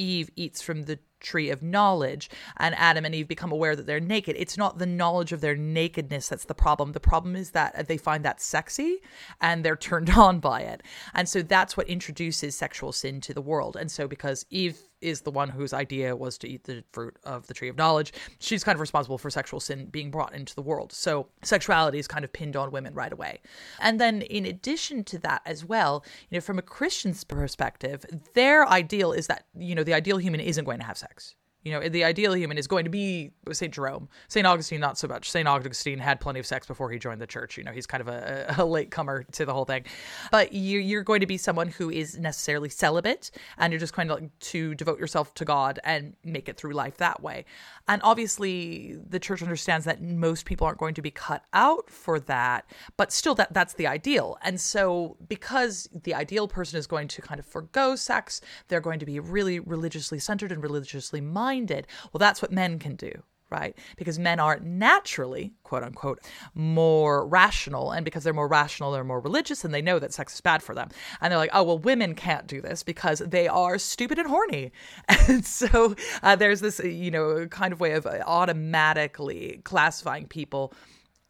Eve 0.00 0.30
eats 0.34 0.62
from 0.62 0.84
the 0.84 0.98
tree 1.20 1.50
of 1.50 1.62
knowledge 1.62 2.30
and 2.56 2.74
Adam 2.76 3.04
and 3.04 3.14
Eve 3.14 3.28
become 3.28 3.52
aware 3.52 3.76
that 3.76 3.86
they're 3.86 4.00
naked. 4.00 4.36
It's 4.38 4.56
not 4.56 4.78
the 4.78 4.86
knowledge 4.86 5.32
of 5.32 5.42
their 5.42 5.54
nakedness 5.54 6.28
that's 6.28 6.46
the 6.46 6.54
problem. 6.54 6.92
The 6.92 7.00
problem 7.00 7.36
is 7.36 7.50
that 7.50 7.86
they 7.88 7.98
find 7.98 8.24
that 8.24 8.40
sexy 8.40 9.00
and 9.40 9.62
they're 9.62 9.76
turned 9.76 10.10
on 10.16 10.40
by 10.40 10.62
it. 10.62 10.82
And 11.14 11.28
so 11.28 11.42
that's 11.42 11.76
what 11.76 11.88
introduces 11.88 12.56
sexual 12.56 12.92
sin 12.92 13.20
to 13.22 13.34
the 13.34 13.42
world. 13.42 13.76
And 13.76 13.90
so 13.90 14.08
because 14.08 14.46
Eve 14.50 14.80
is 15.00 15.22
the 15.22 15.30
one 15.30 15.48
whose 15.48 15.72
idea 15.72 16.14
was 16.14 16.38
to 16.38 16.48
eat 16.48 16.64
the 16.64 16.84
fruit 16.92 17.16
of 17.24 17.46
the 17.46 17.54
tree 17.54 17.68
of 17.68 17.76
knowledge. 17.76 18.12
She's 18.38 18.64
kind 18.64 18.76
of 18.76 18.80
responsible 18.80 19.18
for 19.18 19.30
sexual 19.30 19.60
sin 19.60 19.86
being 19.86 20.10
brought 20.10 20.34
into 20.34 20.54
the 20.54 20.62
world. 20.62 20.92
So 20.92 21.28
sexuality 21.42 21.98
is 21.98 22.08
kind 22.08 22.24
of 22.24 22.32
pinned 22.32 22.56
on 22.56 22.70
women 22.70 22.94
right 22.94 23.12
away. 23.12 23.40
And 23.80 24.00
then 24.00 24.22
in 24.22 24.46
addition 24.46 25.04
to 25.04 25.18
that 25.20 25.42
as 25.44 25.64
well, 25.64 26.04
you 26.28 26.36
know, 26.36 26.40
from 26.40 26.58
a 26.58 26.62
Christian's 26.62 27.24
perspective, 27.24 28.04
their 28.34 28.68
ideal 28.68 29.12
is 29.12 29.26
that, 29.26 29.46
you 29.56 29.74
know, 29.74 29.84
the 29.84 29.94
ideal 29.94 30.18
human 30.18 30.40
isn't 30.40 30.64
going 30.64 30.80
to 30.80 30.86
have 30.86 30.98
sex. 30.98 31.34
You 31.62 31.72
know, 31.72 31.88
the 31.88 32.04
ideal 32.04 32.34
human 32.34 32.56
is 32.56 32.66
going 32.66 32.84
to 32.84 32.90
be 32.90 33.32
St. 33.52 33.72
Jerome. 33.72 34.08
St. 34.28 34.46
Augustine, 34.46 34.80
not 34.80 34.96
so 34.96 35.06
much. 35.06 35.30
St. 35.30 35.46
Augustine 35.46 35.98
had 35.98 36.18
plenty 36.18 36.40
of 36.40 36.46
sex 36.46 36.66
before 36.66 36.90
he 36.90 36.98
joined 36.98 37.20
the 37.20 37.26
church. 37.26 37.58
You 37.58 37.64
know, 37.64 37.72
he's 37.72 37.86
kind 37.86 38.00
of 38.00 38.08
a, 38.08 38.54
a 38.58 38.64
late 38.64 38.90
comer 38.90 39.24
to 39.32 39.44
the 39.44 39.52
whole 39.52 39.66
thing. 39.66 39.84
But 40.30 40.54
you, 40.54 40.98
are 40.98 41.02
going 41.02 41.20
to 41.20 41.26
be 41.26 41.36
someone 41.36 41.68
who 41.68 41.90
is 41.90 42.18
necessarily 42.18 42.70
celibate 42.70 43.30
and 43.58 43.72
you're 43.72 43.80
just 43.80 43.94
going 43.94 44.08
to, 44.08 44.14
like, 44.14 44.38
to 44.38 44.74
devote 44.74 44.98
yourself 44.98 45.34
to 45.34 45.44
God 45.44 45.78
and 45.84 46.14
make 46.24 46.48
it 46.48 46.56
through 46.56 46.72
life 46.72 46.96
that 46.96 47.22
way. 47.22 47.44
And 47.88 48.00
obviously, 48.04 48.96
the 49.06 49.18
church 49.18 49.42
understands 49.42 49.84
that 49.84 50.00
most 50.00 50.46
people 50.46 50.66
aren't 50.66 50.78
going 50.78 50.94
to 50.94 51.02
be 51.02 51.10
cut 51.10 51.44
out 51.52 51.90
for 51.90 52.20
that, 52.20 52.64
but 52.96 53.12
still, 53.12 53.34
that 53.34 53.52
that's 53.52 53.74
the 53.74 53.86
ideal. 53.86 54.38
And 54.42 54.60
so, 54.60 55.16
because 55.28 55.88
the 55.92 56.14
ideal 56.14 56.48
person 56.48 56.78
is 56.78 56.86
going 56.86 57.08
to 57.08 57.20
kind 57.20 57.38
of 57.38 57.44
forego 57.44 57.96
sex, 57.96 58.40
they're 58.68 58.80
going 58.80 59.00
to 59.00 59.06
be 59.06 59.20
really 59.20 59.58
religiously 59.58 60.18
centered 60.18 60.52
and 60.52 60.62
religiously 60.62 61.20
minded. 61.20 61.49
Well, 62.12 62.18
that's 62.18 62.42
what 62.42 62.52
men 62.52 62.78
can 62.78 62.96
do 62.96 63.22
right? 63.50 63.76
Because 63.96 64.18
men 64.18 64.38
are 64.38 64.60
naturally, 64.60 65.52
quote 65.64 65.82
unquote, 65.82 66.20
more 66.54 67.26
rational. 67.26 67.90
And 67.90 68.04
because 68.04 68.24
they're 68.24 68.32
more 68.32 68.48
rational, 68.48 68.92
they're 68.92 69.04
more 69.04 69.20
religious 69.20 69.64
and 69.64 69.74
they 69.74 69.82
know 69.82 69.98
that 69.98 70.14
sex 70.14 70.34
is 70.34 70.40
bad 70.40 70.62
for 70.62 70.74
them. 70.74 70.88
And 71.20 71.30
they're 71.30 71.38
like, 71.38 71.50
oh, 71.52 71.64
well, 71.64 71.78
women 71.78 72.14
can't 72.14 72.46
do 72.46 72.60
this 72.60 72.82
because 72.82 73.18
they 73.18 73.48
are 73.48 73.78
stupid 73.78 74.18
and 74.18 74.28
horny. 74.28 74.72
And 75.28 75.44
so 75.44 75.94
uh, 76.22 76.36
there's 76.36 76.60
this, 76.60 76.80
you 76.80 77.10
know, 77.10 77.46
kind 77.46 77.72
of 77.72 77.80
way 77.80 77.92
of 77.92 78.06
automatically 78.06 79.60
classifying 79.64 80.26
people 80.26 80.72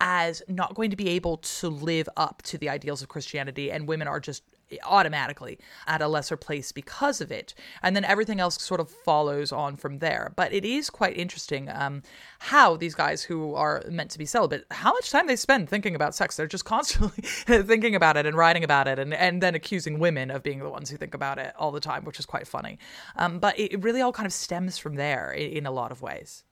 as 0.00 0.42
not 0.48 0.74
going 0.74 0.90
to 0.90 0.96
be 0.96 1.08
able 1.10 1.38
to 1.38 1.68
live 1.68 2.08
up 2.16 2.40
to 2.42 2.56
the 2.56 2.68
ideals 2.68 3.02
of 3.02 3.08
Christianity, 3.08 3.70
and 3.70 3.86
women 3.86 4.08
are 4.08 4.20
just 4.20 4.42
automatically 4.84 5.58
at 5.86 6.02
a 6.02 6.08
lesser 6.08 6.36
place 6.36 6.72
because 6.72 7.20
of 7.20 7.32
it. 7.32 7.54
And 7.82 7.96
then 7.96 8.04
everything 8.04 8.40
else 8.40 8.60
sort 8.60 8.80
of 8.80 8.90
follows 8.90 9.52
on 9.52 9.76
from 9.76 9.98
there. 9.98 10.32
But 10.36 10.52
it 10.52 10.64
is 10.64 10.90
quite 10.90 11.16
interesting 11.16 11.68
um, 11.70 12.02
how 12.40 12.76
these 12.76 12.94
guys 12.94 13.22
who 13.22 13.54
are 13.54 13.82
meant 13.88 14.10
to 14.12 14.18
be 14.18 14.26
celibate, 14.26 14.66
how 14.70 14.92
much 14.92 15.10
time 15.10 15.26
they 15.26 15.36
spend 15.36 15.68
thinking 15.68 15.94
about 15.94 16.14
sex. 16.14 16.36
They're 16.36 16.46
just 16.46 16.64
constantly 16.64 17.22
thinking 17.22 17.94
about 17.94 18.16
it 18.16 18.26
and 18.26 18.36
writing 18.36 18.64
about 18.64 18.88
it 18.88 18.98
and, 18.98 19.14
and 19.14 19.42
then 19.42 19.54
accusing 19.54 19.98
women 19.98 20.30
of 20.30 20.42
being 20.42 20.60
the 20.60 20.68
ones 20.68 20.90
who 20.90 20.96
think 20.96 21.14
about 21.14 21.38
it 21.38 21.52
all 21.58 21.72
the 21.72 21.80
time, 21.80 22.04
which 22.04 22.18
is 22.18 22.26
quite 22.26 22.46
funny. 22.46 22.78
Um, 23.16 23.38
but 23.38 23.58
it 23.58 23.82
really 23.82 24.00
all 24.00 24.12
kind 24.12 24.26
of 24.26 24.32
stems 24.32 24.78
from 24.78 24.96
there 24.96 25.32
in, 25.32 25.50
in 25.50 25.66
a 25.66 25.70
lot 25.70 25.92
of 25.92 26.02
ways. 26.02 26.44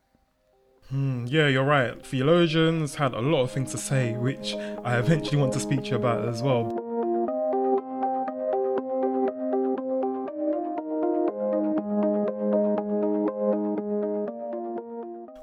Hmm, 0.91 1.27
yeah, 1.27 1.49
you're 1.49 1.65
right. 1.65 2.05
Theologians 2.05 2.95
had 2.95 3.13
a 3.13 3.21
lot 3.21 3.43
of 3.43 3.51
things 3.51 3.73
to 3.73 3.79
say, 3.79 4.15
which 4.15 4.55
I 4.55 4.97
eventually 4.97 5.37
want 5.37 5.53
to 5.53 5.61
speak 5.61 5.83
to 5.85 5.91
you 5.91 5.97
about 5.97 6.27
as 6.27 6.43
well. 6.43 6.88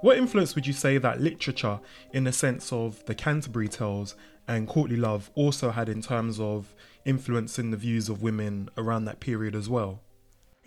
What 0.05 0.19
influence 0.19 0.53
would 0.53 0.67
you 0.67 0.73
say 0.73 0.99
that 0.99 1.19
literature, 1.19 1.79
in 2.13 2.25
the 2.25 2.31
sense 2.31 2.71
of 2.71 3.03
the 3.05 3.15
Canterbury 3.15 3.67
Tales 3.67 4.15
and 4.47 4.67
Courtly 4.67 4.97
Love, 4.97 5.31
also 5.33 5.71
had 5.71 5.89
in 5.89 6.03
terms 6.03 6.39
of 6.39 6.75
influencing 7.05 7.71
the 7.71 7.77
views 7.77 8.07
of 8.07 8.21
women 8.21 8.69
around 8.77 9.05
that 9.05 9.19
period 9.19 9.55
as 9.55 9.67
well? 9.67 10.01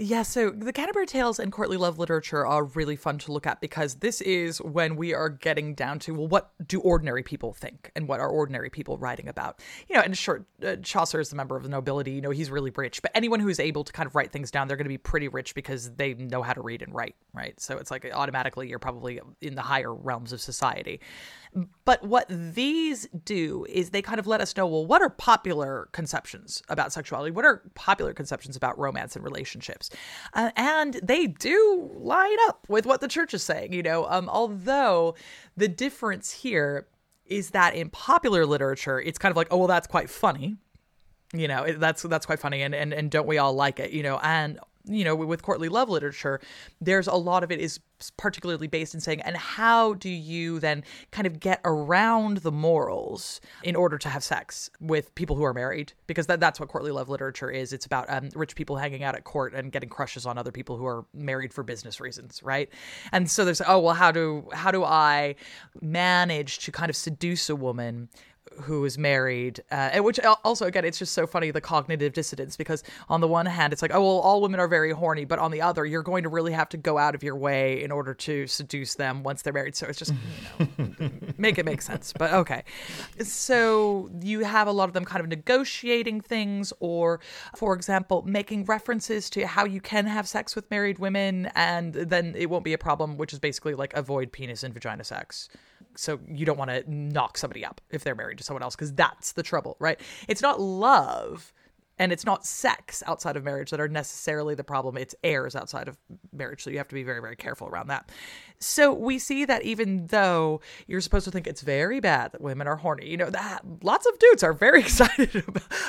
Yeah, 0.01 0.23
so 0.23 0.51
the 0.51 0.73
Canterbury 0.73 1.07
Tales 1.07 1.41
and 1.41 1.51
courtly 1.51 1.77
love 1.77 1.99
literature 1.99 2.47
are 2.47 2.63
really 2.63 2.95
fun 2.95 3.19
to 3.19 3.33
look 3.33 3.49
at 3.49 3.61
because 3.61 3.97
this 3.97 4.21
is 4.21 4.63
when 4.63 4.95
we 4.95 5.13
are 5.13 5.29
getting 5.29 5.75
down 5.75 5.99
to 6.01 6.15
well, 6.15 6.29
what 6.29 6.53
do 6.69 6.81
ordinary 6.81 7.25
people 7.25 7.53
think 7.53 7.91
and 7.97 8.07
what 8.07 8.21
are 8.21 8.29
ordinary 8.29 8.71
people 8.71 8.97
writing 8.97 9.27
about? 9.27 9.59
You 9.89 9.97
know, 9.97 10.03
and 10.03 10.17
short, 10.17 10.45
uh, 10.65 10.77
Chaucer 10.77 11.19
is 11.19 11.33
a 11.33 11.37
member 11.37 11.57
of 11.57 11.65
the 11.65 11.69
nobility. 11.69 12.13
You 12.13 12.21
know, 12.21 12.31
he's 12.31 12.49
really 12.49 12.71
rich, 12.71 13.03
but 13.03 13.11
anyone 13.13 13.41
who's 13.41 13.59
able 13.59 13.83
to 13.83 13.93
kind 13.93 14.07
of 14.07 14.15
write 14.15 14.31
things 14.31 14.53
down, 14.53 14.69
they're 14.69 14.77
going 14.77 14.85
to 14.85 14.89
be 14.89 14.99
pretty 14.99 15.27
rich 15.27 15.53
because 15.53 15.91
they 15.91 16.15
know 16.15 16.43
how 16.43 16.53
to 16.53 16.61
read 16.61 16.83
and 16.83 16.95
write, 16.95 17.17
right? 17.35 17.59
So 17.59 17.77
it's 17.77 17.91
like 17.91 18.09
automatically 18.15 18.69
you're 18.69 18.79
probably 18.79 19.21
in 19.41 19.57
the 19.57 19.63
higher 19.63 19.93
realms 19.93 20.33
of 20.33 20.41
society. 20.41 21.01
But 21.85 22.05
what 22.05 22.27
these 22.29 23.09
do 23.25 23.67
is 23.69 23.91
they 23.91 24.03
kind 24.03 24.21
of 24.21 24.29
let 24.29 24.41
us 24.41 24.57
know 24.57 24.67
well, 24.69 24.87
what 24.87 25.03
are 25.03 25.11
popular 25.11 25.89
conceptions 25.91 26.63
about 26.69 26.93
sexuality? 26.93 27.33
What 27.33 27.45
are 27.45 27.63
popular 27.75 28.13
conceptions 28.13 28.55
about 28.55 28.79
romance 28.79 29.17
and 29.17 29.25
relationships? 29.25 29.88
Uh, 30.35 30.51
and 30.57 30.95
they 31.03 31.27
do 31.27 31.91
line 31.95 32.37
up 32.49 32.67
with 32.69 32.87
what 32.87 33.01
the 33.01 33.09
church 33.09 33.35
is 33.35 33.43
saying, 33.43 33.73
you 33.73 33.83
know, 33.83 34.07
um, 34.09 34.29
although 34.29 35.15
the 35.57 35.69
difference 35.69 36.31
here 36.33 36.87
is 37.27 37.51
that 37.51 37.75
in 37.75 37.91
popular 37.91 38.47
literature, 38.47 39.01
it's 39.01 39.19
kind 39.19 39.31
of 39.31 39.37
like, 39.37 39.49
oh, 39.51 39.59
well, 39.59 39.67
that's 39.67 39.87
quite 39.87 40.11
funny. 40.11 40.57
You 41.35 41.47
know 41.47 41.71
that's 41.75 42.01
that's 42.05 42.25
quite 42.25 42.39
funny 42.39 42.63
and, 42.63 42.75
and 42.75 42.91
and 42.95 43.11
don't 43.11 43.27
we 43.27 43.37
all 43.37 43.53
like 43.53 43.79
it 43.79 43.91
you 43.91 44.03
know 44.03 44.19
and 44.23 44.59
you 44.89 45.05
know, 45.05 45.15
with 45.15 45.43
courtly 45.43 45.69
love 45.69 45.89
literature, 45.89 46.41
there's 46.81 47.07
a 47.07 47.15
lot 47.15 47.45
of 47.45 47.53
it 47.53 47.61
is 47.61 47.81
particularly 48.17 48.69
based 48.69 48.95
in 48.95 49.01
saying, 49.01 49.21
and 49.23 49.37
how 49.37 49.95
do 49.95 50.09
you 50.09 50.61
then 50.61 50.85
kind 51.11 51.27
of 51.27 51.41
get 51.41 51.61
around 51.65 52.39
the 52.39 52.53
morals 52.53 53.41
in 53.65 53.75
order 53.75 53.99
to 53.99 54.09
have 54.09 54.23
sex 54.23 54.71
with 54.81 55.15
people 55.15 55.37
who 55.37 55.45
are 55.45 55.55
married? 55.55 55.93
Because 56.07 56.27
that, 56.29 56.41
that's 56.41 56.61
what 56.61 56.69
courtly 56.69 56.91
love 56.91 57.09
literature 57.09 57.51
is. 57.51 57.73
It's 57.73 57.87
about 57.87 58.09
um, 58.09 58.29
rich 58.35 58.55
people 58.55 58.77
hanging 58.77 59.03
out 59.03 59.15
at 59.15 59.25
court 59.25 59.53
and 59.55 59.73
getting 59.73 59.89
crushes 59.89 60.27
on 60.27 60.39
other 60.39 60.53
people 60.53 60.77
who 60.77 60.87
are 60.87 61.05
married 61.13 61.53
for 61.53 61.63
business 61.63 62.01
reasons, 62.01 62.43
right? 62.43 62.69
And 63.13 63.29
so 63.31 63.45
there's, 63.45 63.61
oh 63.67 63.81
well, 63.81 63.95
how 63.95 64.13
do 64.13 64.49
how 64.53 64.71
do 64.71 64.85
I 64.85 65.35
manage 65.81 66.61
to 66.61 66.73
kind 66.73 66.91
of 66.91 66.97
seduce 66.97 67.51
a 67.51 67.57
woman 67.57 68.09
who 68.61 68.85
is 68.85 68.99
married, 68.99 69.61
uh, 69.71 69.99
which 69.99 70.19
also 70.45 70.67
again, 70.67 70.85
it's 70.85 70.99
just 70.99 71.13
so 71.13 71.27
funny 71.27 71.51
the 71.51 71.61
cognitive 71.61 72.13
dissonance 72.13 72.57
because 72.57 72.83
on 73.09 73.21
the 73.21 73.29
one 73.29 73.47
hand, 73.47 73.73
it's 73.73 73.83
like, 73.83 73.95
oh 73.95 74.01
well, 74.01 74.19
all 74.19 74.41
women 74.41 74.61
are 74.61 74.69
very 74.69 74.93
horny, 74.93 75.25
but 75.25 75.39
on 75.39 75.51
the 75.51 75.63
other, 75.63 75.85
you're 75.85 76.03
going 76.03 76.23
to 76.23 76.29
really 76.29 76.53
have 76.53 76.69
to 76.71 76.77
go 76.77 76.99
out 76.99 77.15
of 77.15 77.23
your 77.23 77.37
way 77.37 77.83
in 77.83 77.91
order 77.91 78.15
to 78.15 78.47
seduce 78.47 78.95
them 78.95 79.23
once 79.23 79.43
they're 79.43 79.53
married. 79.53 79.77
So 79.77 79.87
it's 79.87 79.99
just 79.99 80.13
you 80.59 80.69
know, 80.99 81.11
make 81.39 81.59
it 81.59 81.65
make 81.65 81.83
sense. 81.83 82.13
But 82.17 82.33
okay, 82.33 82.65
so 83.23 84.11
you 84.21 84.45
have 84.45 84.67
a 84.67 84.73
lot 84.73 84.89
of 84.89 84.95
them 84.95 85.05
kind 85.05 85.21
of 85.21 85.29
negotiating 85.29 86.21
things, 86.21 86.73
or 86.81 87.21
for 87.57 87.75
example, 87.75 88.23
making 88.27 88.65
references 88.65 89.31
to 89.31 89.47
how 89.47 89.65
you 89.65 89.81
can 89.81 90.07
have 90.07 90.27
sex 90.27 90.55
with 90.55 90.71
married 90.71 90.99
women, 90.99 91.51
and 91.55 91.95
then 91.95 92.35
it 92.37 92.51
won't 92.51 92.65
be 92.65 92.73
a 92.73 92.79
problem, 92.79 93.17
which 93.17 93.33
is 93.33 93.39
basically 93.39 93.75
like 93.75 93.95
avoid 93.95 94.33
penis 94.33 94.63
and 94.63 94.75
vagina 94.75 95.05
sex 95.05 95.49
so 95.99 96.21
you 96.29 96.47
don't 96.47 96.57
want 96.57 96.71
to 96.71 96.85
knock 96.89 97.37
somebody 97.37 97.65
up 97.65 97.81
if 97.91 98.05
they're 98.05 98.15
married 98.15 98.39
to 98.39 98.45
someone 98.45 98.63
else 98.63 98.77
because 98.77 98.93
that's 98.93 99.33
the 99.33 99.43
trouble, 99.43 99.77
right? 99.81 99.99
It's 100.29 100.41
not 100.41 100.61
love 100.61 101.53
and 101.99 102.13
it's 102.13 102.25
not 102.25 102.47
sex 102.47 103.03
outside 103.07 103.37
of 103.37 103.45
marriage 103.45 103.71
that 103.71 103.81
are 103.81 103.89
necessarily 103.89 104.55
the 104.55 104.65
problem 104.65 104.97
it's 104.97 105.15
heirs 105.25 105.57
outside 105.57 105.89
of 105.89 105.97
marriage 106.33 106.63
so 106.63 106.71
you 106.71 106.79
have 106.79 106.89
to 106.89 106.95
be 106.95 107.03
very 107.03 107.21
very 107.21 107.37
careful 107.37 107.69
around 107.69 107.89
that. 107.89 108.11
So 108.61 108.93
we 108.93 109.19
see 109.19 109.45
that 109.45 109.63
even 109.63 110.07
though 110.07 110.61
you're 110.87 111.01
supposed 111.01 111.25
to 111.27 111.31
think 111.31 111.47
it's 111.47 111.63
very 111.63 112.01
bad 112.01 112.33
that 112.33 112.41
women 112.41 112.67
are 112.67 112.77
horny 112.77 113.09
you 113.09 113.17
know 113.17 113.31
that 113.31 113.63
lots 113.83 114.07
of 114.07 114.19
dudes 114.19 114.43
are 114.43 114.53
very 114.53 114.81
excited 114.89 115.45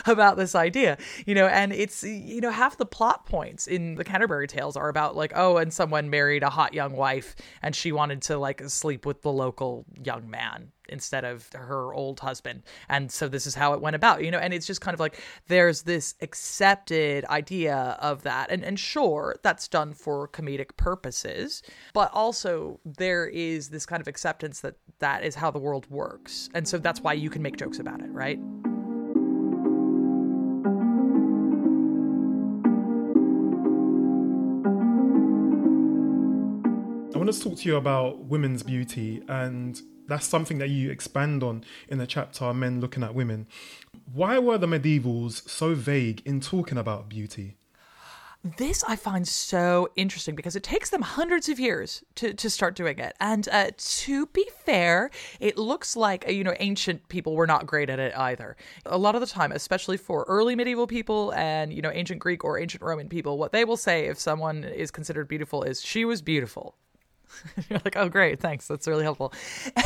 about, 0.06 0.38
this 0.39 0.56
idea 0.56 0.98
you 1.25 1.34
know 1.34 1.48
and 1.48 1.74
it's 1.74 2.04
you 2.04 2.39
know 2.39 2.51
half 2.51 2.78
the 2.78 2.86
plot 2.86 3.25
points 3.25 3.68
in 3.68 3.96
the 3.96 4.04
canterbury 4.04 4.48
tales 4.48 4.78
are 4.78 4.88
about 4.88 5.16
like 5.16 5.34
oh 5.36 5.58
and 5.58 5.74
someone 5.74 6.10
married 6.10 6.44
a 6.44 6.50
hot 6.50 6.74
young 6.74 6.94
wife 6.94 7.36
and 7.62 7.75
she 7.75 7.92
wanted 7.92 8.22
to 8.22 8.38
like 8.38 8.62
sleep 8.70 9.06
with 9.06 9.22
the 9.24 9.32
local 9.32 9.86
young 10.04 10.30
man 10.30 10.72
instead 10.89 11.25
of 11.25 11.50
her 11.53 11.93
old 11.93 12.19
husband. 12.19 12.63
And 12.88 13.12
so 13.12 13.27
this 13.27 13.46
is 13.48 13.55
how 13.55 13.74
it 13.74 13.81
went 13.81 13.96
about, 13.96 14.24
you 14.24 14.31
know, 14.31 14.38
and 14.39 14.53
it's 14.53 14.67
just 14.67 14.81
kind 14.81 14.93
of 14.93 15.00
like 15.00 15.22
there's 15.48 15.84
this 15.84 16.15
accepted 16.22 17.25
idea 17.25 17.98
of 18.01 18.24
that. 18.24 18.51
And 18.51 18.63
and 18.63 18.79
sure, 18.79 19.36
that's 19.43 19.67
done 19.67 19.93
for 19.93 20.27
comedic 20.27 20.75
purposes, 20.77 21.62
but 21.93 22.12
also 22.13 22.79
there 22.86 23.27
is 23.27 23.69
this 23.69 23.86
kind 23.86 24.01
of 24.01 24.08
acceptance 24.08 24.62
that 24.62 24.75
that 25.00 25.24
is 25.24 25.36
how 25.36 25.51
the 25.51 25.60
world 25.60 25.89
works. 25.89 26.50
And 26.53 26.67
so 26.67 26.77
that's 26.77 27.01
why 27.01 27.13
you 27.13 27.29
can 27.29 27.41
make 27.41 27.58
jokes 27.58 27.79
about 27.79 28.01
it, 28.01 28.12
right? 28.12 28.39
I 37.12 37.17
want 37.17 37.34
to 37.34 37.41
talk 37.41 37.58
to 37.58 37.67
you 37.67 37.75
about 37.75 38.19
women's 38.19 38.63
beauty 38.63 39.22
and 39.27 39.81
that's 40.10 40.28
something 40.28 40.58
that 40.58 40.70
you 40.70 40.92
expand 40.92 41.44
on 41.44 41.63
in 41.88 41.98
the 41.98 42.08
chapter 42.08 42.54
men 42.54 42.82
looking 42.82 43.04
at 43.04 43.13
women 43.16 43.48
why 44.12 44.38
were 44.38 44.58
the 44.58 44.68
medievals 44.68 45.48
so 45.48 45.74
vague 45.74 46.22
in 46.25 46.39
talking 46.39 46.78
about 46.78 47.08
beauty 47.08 47.56
this 48.42 48.86
I 48.86 48.96
find 48.96 49.28
so 49.28 49.89
interesting 49.98 50.34
because 50.34 50.56
it 50.56 50.63
takes 50.63 50.92
them 50.92 51.01
hundreds 51.01 51.50
of 51.50 51.60
years 51.60 52.06
to, 52.16 52.34
to 52.34 52.50
start 52.50 52.74
doing 52.74 52.98
it. 52.98 53.13
And 53.20 53.50
uh, 53.50 53.72
to 53.75 54.28
be 54.28 54.48
fair, 54.63 55.12
it 55.42 55.58
looks 55.58 55.98
like, 55.98 56.25
you 56.30 56.46
know, 56.46 56.54
ancient 56.62 57.10
people 57.10 57.36
were 57.36 57.48
not 57.48 57.66
great 57.66 57.89
at 57.89 58.00
it 58.00 58.18
either. 58.18 58.56
A 58.86 58.98
lot 58.98 59.13
of 59.13 59.20
the 59.20 59.28
time, 59.28 59.51
especially 59.51 59.98
for 59.98 60.24
early 60.30 60.56
medieval 60.56 60.88
people 60.88 61.34
and, 61.34 61.74
you 61.74 61.82
know, 61.82 61.92
ancient 61.92 62.22
Greek 62.22 62.46
or 62.46 62.58
ancient 62.58 62.82
Roman 62.82 63.10
people, 63.10 63.38
what 63.38 63.51
they 63.51 63.66
will 63.66 63.78
say 63.78 64.06
if 64.06 64.18
someone 64.18 64.63
is 64.63 64.89
considered 64.89 65.28
beautiful 65.28 65.63
is, 65.63 65.82
she 65.82 66.06
was 66.06 66.22
beautiful. 66.22 66.75
You're 67.69 67.79
like, 67.83 67.95
oh, 67.95 68.09
great, 68.09 68.39
thanks. 68.39 68.67
That's 68.67 68.88
really 68.88 69.03
helpful. 69.03 69.33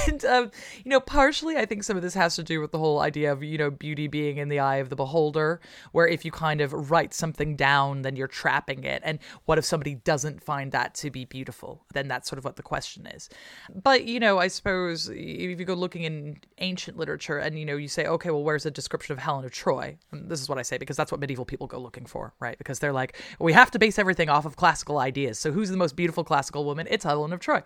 And, 0.07 0.23
um, 0.25 0.51
you 0.83 0.89
know, 0.89 0.99
partially, 0.99 1.57
I 1.57 1.65
think 1.65 1.83
some 1.83 1.95
of 1.95 2.03
this 2.03 2.13
has 2.13 2.35
to 2.35 2.43
do 2.43 2.59
with 2.59 2.71
the 2.71 2.77
whole 2.77 2.99
idea 2.99 3.31
of, 3.31 3.43
you 3.43 3.57
know, 3.57 3.69
beauty 3.69 4.07
being 4.07 4.37
in 4.37 4.49
the 4.49 4.59
eye 4.59 4.77
of 4.77 4.89
the 4.89 4.95
beholder, 4.95 5.61
where 5.91 6.07
if 6.07 6.25
you 6.25 6.31
kind 6.31 6.61
of 6.61 6.91
write 6.91 7.13
something 7.13 7.55
down, 7.55 8.01
then 8.01 8.15
you're 8.15 8.27
trapping 8.27 8.83
it. 8.83 9.01
And 9.05 9.19
what 9.45 9.57
if 9.57 9.65
somebody 9.65 9.95
doesn't 9.95 10.43
find 10.43 10.71
that 10.71 10.93
to 10.95 11.09
be 11.09 11.25
beautiful? 11.25 11.85
Then 11.93 12.07
that's 12.07 12.29
sort 12.29 12.37
of 12.37 12.45
what 12.45 12.55
the 12.55 12.63
question 12.63 13.07
is. 13.07 13.29
But, 13.73 14.05
you 14.05 14.19
know, 14.19 14.39
I 14.39 14.47
suppose 14.47 15.09
if 15.09 15.59
you 15.59 15.65
go 15.65 15.73
looking 15.73 16.03
in 16.03 16.37
ancient 16.59 16.97
literature 16.97 17.37
and, 17.37 17.57
you 17.57 17.65
know, 17.65 17.77
you 17.77 17.87
say, 17.87 18.05
okay, 18.05 18.29
well, 18.29 18.43
where's 18.43 18.65
a 18.65 18.71
description 18.71 19.13
of 19.13 19.19
Helen 19.19 19.45
of 19.45 19.51
Troy? 19.51 19.97
And 20.11 20.29
this 20.29 20.41
is 20.41 20.49
what 20.49 20.57
I 20.57 20.63
say 20.63 20.77
because 20.77 20.97
that's 20.97 21.11
what 21.11 21.21
medieval 21.21 21.45
people 21.45 21.67
go 21.67 21.79
looking 21.79 22.05
for, 22.05 22.33
right? 22.39 22.57
Because 22.57 22.79
they're 22.79 22.93
like, 22.93 23.17
we 23.39 23.53
have 23.53 23.71
to 23.71 23.79
base 23.79 23.99
everything 23.99 24.29
off 24.29 24.45
of 24.45 24.55
classical 24.55 24.97
ideas. 24.99 25.39
So 25.39 25.51
who's 25.51 25.69
the 25.69 25.77
most 25.77 25.95
beautiful 25.95 26.23
classical 26.23 26.65
woman? 26.65 26.87
It's 26.89 27.03
Helen 27.03 27.32
of 27.33 27.39
Troy. 27.39 27.61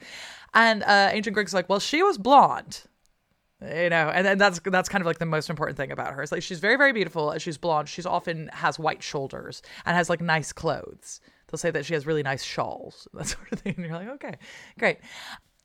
And 0.53 0.83
uh, 0.83 1.09
ancient 1.11 1.33
Greeks 1.33 1.53
like, 1.53 1.69
well, 1.69 1.79
she 1.79 2.03
was 2.03 2.17
blonde. 2.17 2.81
You 3.61 3.89
know, 3.89 4.11
and, 4.13 4.27
and 4.27 4.39
that's 4.39 4.59
that's 4.65 4.87
kind 4.87 5.01
of 5.01 5.07
like 5.07 5.17
the 5.17 5.25
most 5.25 5.49
important 5.49 5.77
thing 5.77 5.91
about 5.91 6.13
her. 6.13 6.21
It's 6.21 6.31
like 6.31 6.43
she's 6.43 6.59
very, 6.59 6.75
very 6.75 6.93
beautiful. 6.93 7.31
And 7.31 7.41
she's 7.41 7.57
blonde. 7.57 7.89
She's 7.89 8.05
often 8.05 8.49
has 8.53 8.77
white 8.77 9.01
shoulders 9.01 9.63
and 9.85 9.95
has 9.95 10.11
like 10.11 10.21
nice 10.21 10.53
clothes. 10.53 11.21
They'll 11.47 11.57
say 11.57 11.71
that 11.71 11.85
she 11.85 11.93
has 11.93 12.05
really 12.05 12.23
nice 12.23 12.43
shawls, 12.43 13.07
that 13.13 13.27
sort 13.27 13.51
of 13.51 13.59
thing. 13.59 13.73
And 13.77 13.85
you're 13.85 13.95
like, 13.95 14.09
okay, 14.09 14.35
great. 14.77 14.99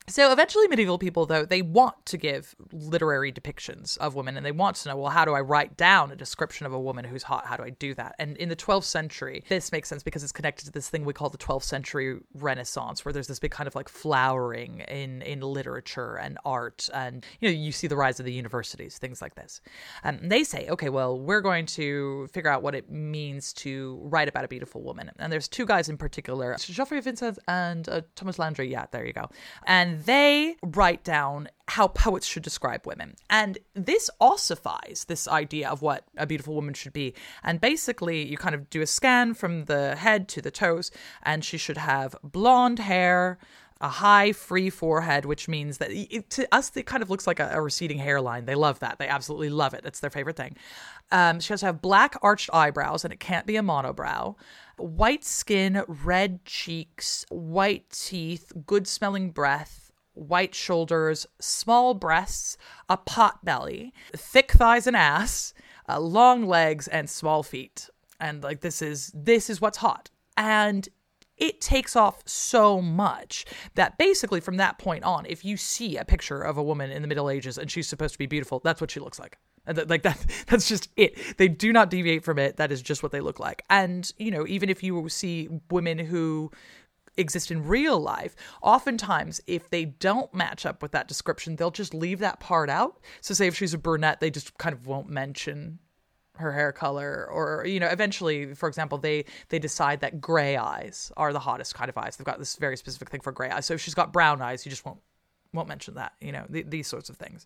So 0.08 0.32
eventually, 0.32 0.66
medieval 0.66 0.98
people, 0.98 1.26
though, 1.26 1.44
they 1.44 1.62
want 1.62 2.06
to 2.06 2.16
give 2.16 2.56
literary 2.72 3.32
depictions 3.32 3.96
of 3.98 4.16
women 4.16 4.36
and 4.36 4.44
they 4.44 4.50
want 4.50 4.76
to 4.76 4.88
know, 4.88 4.96
well, 4.96 5.10
how 5.10 5.24
do 5.24 5.32
I 5.32 5.40
write 5.40 5.76
down 5.76 6.10
a 6.10 6.16
description 6.16 6.66
of 6.66 6.72
a 6.72 6.80
woman 6.80 7.04
who's 7.04 7.22
hot? 7.22 7.46
How 7.46 7.56
do 7.56 7.62
I 7.62 7.70
do 7.70 7.94
that? 7.94 8.16
And 8.18 8.36
in 8.36 8.48
the 8.48 8.56
12th 8.56 8.84
century, 8.84 9.44
this 9.48 9.70
makes 9.70 9.88
sense 9.88 10.02
because 10.02 10.24
it's 10.24 10.32
connected 10.32 10.64
to 10.64 10.72
this 10.72 10.88
thing 10.88 11.04
we 11.04 11.12
call 11.12 11.28
the 11.30 11.38
12th 11.38 11.62
century 11.62 12.18
Renaissance, 12.34 13.04
where 13.04 13.12
there's 13.12 13.28
this 13.28 13.38
big 13.38 13.52
kind 13.52 13.68
of 13.68 13.76
like 13.76 13.88
flowering 13.88 14.80
in, 14.88 15.22
in 15.22 15.40
literature 15.40 16.16
and 16.16 16.36
art. 16.44 16.88
And, 16.92 17.24
you 17.40 17.48
know, 17.48 17.54
you 17.54 17.70
see 17.70 17.86
the 17.86 17.96
rise 17.96 18.18
of 18.18 18.26
the 18.26 18.32
universities, 18.32 18.98
things 18.98 19.22
like 19.22 19.36
this. 19.36 19.60
And 20.02 20.30
they 20.30 20.42
say, 20.42 20.68
okay, 20.68 20.88
well, 20.88 21.16
we're 21.16 21.40
going 21.40 21.66
to 21.66 22.26
figure 22.32 22.50
out 22.50 22.62
what 22.62 22.74
it 22.74 22.90
means 22.90 23.52
to 23.54 24.00
write 24.02 24.28
about 24.28 24.44
a 24.44 24.48
beautiful 24.48 24.82
woman. 24.82 25.12
And 25.20 25.32
there's 25.32 25.46
two 25.46 25.64
guys 25.64 25.88
in 25.88 25.96
particular, 25.96 26.56
Geoffrey 26.58 27.00
Vinsauf 27.00 27.38
and 27.46 27.88
uh, 27.88 28.02
Thomas 28.16 28.40
Landry. 28.40 28.68
Yeah, 28.68 28.86
there 28.90 29.06
you 29.06 29.12
go. 29.12 29.28
And 29.66 29.91
they 29.92 30.56
write 30.62 31.04
down 31.04 31.48
how 31.68 31.88
poets 31.88 32.26
should 32.26 32.42
describe 32.42 32.86
women. 32.86 33.14
And 33.30 33.58
this 33.74 34.10
ossifies 34.20 35.06
this 35.08 35.26
idea 35.26 35.68
of 35.68 35.82
what 35.82 36.04
a 36.16 36.26
beautiful 36.26 36.54
woman 36.54 36.74
should 36.74 36.92
be. 36.92 37.14
And 37.42 37.60
basically, 37.60 38.26
you 38.26 38.36
kind 38.36 38.54
of 38.54 38.68
do 38.68 38.82
a 38.82 38.86
scan 38.86 39.34
from 39.34 39.64
the 39.64 39.96
head 39.96 40.28
to 40.30 40.42
the 40.42 40.50
toes, 40.50 40.90
and 41.22 41.44
she 41.44 41.56
should 41.56 41.78
have 41.78 42.14
blonde 42.22 42.78
hair, 42.78 43.38
a 43.82 43.88
high 43.88 44.32
free 44.32 44.70
forehead, 44.70 45.24
which 45.24 45.48
means 45.48 45.78
that 45.78 45.90
it, 45.90 46.30
to 46.30 46.46
us 46.54 46.70
it 46.76 46.86
kind 46.86 47.02
of 47.02 47.10
looks 47.10 47.26
like 47.26 47.40
a, 47.40 47.50
a, 47.52 47.60
receding 47.60 47.98
hairline. 47.98 48.44
They 48.44 48.54
love 48.54 48.78
that. 48.78 48.98
They 48.98 49.08
absolutely 49.08 49.50
love 49.50 49.74
it. 49.74 49.82
It's 49.84 49.98
their 49.98 50.08
favorite 50.08 50.36
thing. 50.36 50.56
Um, 51.10 51.40
she 51.40 51.52
has 51.52 51.60
to 51.60 51.66
have 51.66 51.82
black 51.82 52.16
arched 52.22 52.48
eyebrows, 52.52 53.04
and 53.04 53.12
it 53.12 53.18
can't 53.18 53.44
be 53.44 53.56
a 53.56 53.62
monobrow. 53.62 54.36
White 54.76 55.24
skin, 55.24 55.82
red 55.88 56.44
cheeks, 56.44 57.26
white 57.28 57.90
teeth, 57.90 58.52
good 58.66 58.86
smelling 58.86 59.30
breath, 59.30 59.81
white 60.14 60.54
shoulders, 60.54 61.26
small 61.40 61.94
breasts, 61.94 62.56
a 62.88 62.96
pot 62.96 63.44
belly, 63.44 63.92
thick 64.14 64.52
thighs 64.52 64.86
and 64.86 64.96
ass, 64.96 65.54
uh, 65.88 65.98
long 65.98 66.46
legs, 66.46 66.88
and 66.88 67.08
small 67.08 67.42
feet. 67.42 67.88
And 68.20 68.42
like 68.42 68.60
this 68.60 68.82
is 68.82 69.10
this 69.14 69.50
is 69.50 69.60
what's 69.60 69.78
hot. 69.78 70.10
And 70.36 70.88
it 71.36 71.60
takes 71.60 71.96
off 71.96 72.22
so 72.24 72.80
much 72.80 73.44
that 73.74 73.98
basically 73.98 74.40
from 74.40 74.58
that 74.58 74.78
point 74.78 75.02
on, 75.02 75.26
if 75.26 75.44
you 75.44 75.56
see 75.56 75.96
a 75.96 76.04
picture 76.04 76.40
of 76.40 76.56
a 76.56 76.62
woman 76.62 76.92
in 76.92 77.02
the 77.02 77.08
Middle 77.08 77.28
Ages 77.28 77.58
and 77.58 77.70
she's 77.70 77.88
supposed 77.88 78.14
to 78.14 78.18
be 78.18 78.26
beautiful, 78.26 78.60
that's 78.62 78.80
what 78.80 78.90
she 78.90 79.00
looks 79.00 79.18
like. 79.18 79.38
Like 79.66 80.02
that, 80.02 80.24
that's 80.46 80.68
just 80.68 80.88
it. 80.96 81.18
They 81.38 81.48
do 81.48 81.72
not 81.72 81.90
deviate 81.90 82.22
from 82.22 82.38
it. 82.38 82.58
That 82.58 82.70
is 82.70 82.80
just 82.80 83.02
what 83.02 83.10
they 83.10 83.20
look 83.20 83.40
like. 83.40 83.64
And, 83.70 84.10
you 84.18 84.30
know, 84.30 84.46
even 84.46 84.68
if 84.68 84.84
you 84.84 85.08
see 85.08 85.48
women 85.70 85.98
who 85.98 86.52
exist 87.16 87.50
in 87.50 87.66
real 87.66 88.00
life, 88.00 88.34
oftentimes 88.62 89.40
if 89.46 89.68
they 89.70 89.84
don't 89.84 90.32
match 90.34 90.64
up 90.64 90.82
with 90.82 90.92
that 90.92 91.08
description, 91.08 91.56
they'll 91.56 91.70
just 91.70 91.94
leave 91.94 92.18
that 92.20 92.40
part 92.40 92.70
out. 92.70 93.00
So, 93.20 93.34
say 93.34 93.46
if 93.46 93.56
she's 93.56 93.74
a 93.74 93.78
brunette, 93.78 94.20
they 94.20 94.30
just 94.30 94.56
kind 94.58 94.72
of 94.72 94.86
won't 94.86 95.08
mention 95.08 95.78
her 96.36 96.52
hair 96.52 96.72
color 96.72 97.28
or 97.30 97.64
you 97.66 97.78
know 97.78 97.88
eventually 97.88 98.54
for 98.54 98.66
example 98.66 98.96
they 98.96 99.24
they 99.50 99.58
decide 99.58 100.00
that 100.00 100.18
gray 100.18 100.56
eyes 100.56 101.12
are 101.16 101.32
the 101.32 101.38
hottest 101.38 101.74
kind 101.74 101.88
of 101.88 101.98
eyes. 101.98 102.16
They've 102.16 102.24
got 102.24 102.38
this 102.38 102.56
very 102.56 102.76
specific 102.76 103.10
thing 103.10 103.20
for 103.20 103.32
gray 103.32 103.50
eyes. 103.50 103.66
So 103.66 103.74
if 103.74 103.80
she's 103.80 103.94
got 103.94 104.12
brown 104.12 104.40
eyes 104.40 104.64
you 104.64 104.70
just 104.70 104.84
won't 104.84 104.98
won't 105.52 105.68
mention 105.68 105.94
that 105.94 106.12
you 106.20 106.32
know 106.32 106.46
th- 106.50 106.66
these 106.68 106.86
sorts 106.86 107.10
of 107.10 107.16
things. 107.16 107.44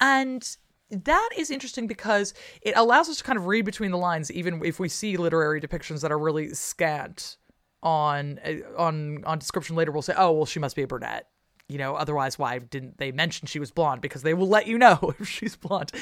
And 0.00 0.56
that 0.90 1.30
is 1.36 1.50
interesting 1.50 1.86
because 1.86 2.34
it 2.62 2.74
allows 2.76 3.08
us 3.08 3.16
to 3.18 3.24
kind 3.24 3.38
of 3.38 3.46
read 3.46 3.64
between 3.64 3.90
the 3.90 3.98
lines 3.98 4.30
even 4.30 4.64
if 4.64 4.78
we 4.78 4.88
see 4.88 5.16
literary 5.16 5.60
depictions 5.60 6.00
that 6.02 6.12
are 6.12 6.18
really 6.18 6.50
scant 6.50 7.36
on 7.84 8.40
uh, 8.44 8.54
on 8.76 9.22
on 9.24 9.38
description 9.38 9.76
later 9.76 9.92
we'll 9.92 10.02
say 10.02 10.14
oh 10.16 10.32
well 10.32 10.46
she 10.46 10.58
must 10.58 10.74
be 10.74 10.82
a 10.82 10.86
brunette 10.86 11.28
you 11.68 11.78
know, 11.78 11.94
otherwise, 11.94 12.38
why 12.38 12.58
didn't 12.58 12.98
they 12.98 13.10
mention 13.10 13.46
she 13.46 13.58
was 13.58 13.70
blonde? 13.70 14.02
Because 14.02 14.22
they 14.22 14.34
will 14.34 14.48
let 14.48 14.66
you 14.66 14.76
know 14.76 15.14
if 15.18 15.28
she's 15.28 15.56
blonde. 15.56 15.92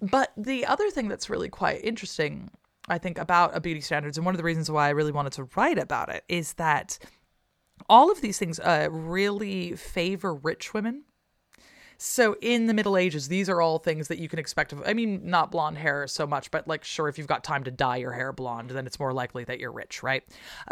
But 0.00 0.32
the 0.36 0.64
other 0.66 0.90
thing 0.90 1.08
that's 1.08 1.28
really 1.28 1.48
quite 1.48 1.84
interesting, 1.84 2.50
I 2.88 2.98
think, 2.98 3.18
about 3.18 3.56
a 3.56 3.60
beauty 3.60 3.80
standards, 3.80 4.16
and 4.16 4.24
one 4.24 4.34
of 4.34 4.38
the 4.38 4.44
reasons 4.44 4.70
why 4.70 4.86
I 4.86 4.90
really 4.90 5.12
wanted 5.12 5.32
to 5.34 5.48
write 5.54 5.78
about 5.78 6.08
it, 6.08 6.24
is 6.28 6.54
that 6.54 6.98
all 7.88 8.10
of 8.10 8.20
these 8.20 8.38
things 8.38 8.58
uh, 8.60 8.88
really 8.90 9.76
favor 9.76 10.34
rich 10.34 10.72
women 10.72 11.04
so 12.02 12.34
in 12.40 12.66
the 12.66 12.74
Middle 12.74 12.96
Ages, 12.96 13.28
these 13.28 13.48
are 13.48 13.62
all 13.62 13.78
things 13.78 14.08
that 14.08 14.18
you 14.18 14.28
can 14.28 14.40
expect 14.40 14.72
of. 14.72 14.82
I 14.84 14.92
mean, 14.92 15.20
not 15.22 15.52
blonde 15.52 15.78
hair 15.78 16.08
so 16.08 16.26
much, 16.26 16.50
but 16.50 16.66
like, 16.66 16.82
sure, 16.82 17.08
if 17.08 17.16
you've 17.16 17.28
got 17.28 17.44
time 17.44 17.62
to 17.62 17.70
dye 17.70 17.98
your 17.98 18.10
hair 18.10 18.32
blonde, 18.32 18.70
then 18.70 18.88
it's 18.88 18.98
more 18.98 19.12
likely 19.12 19.44
that 19.44 19.60
you're 19.60 19.70
rich, 19.70 20.02
right? 20.02 20.24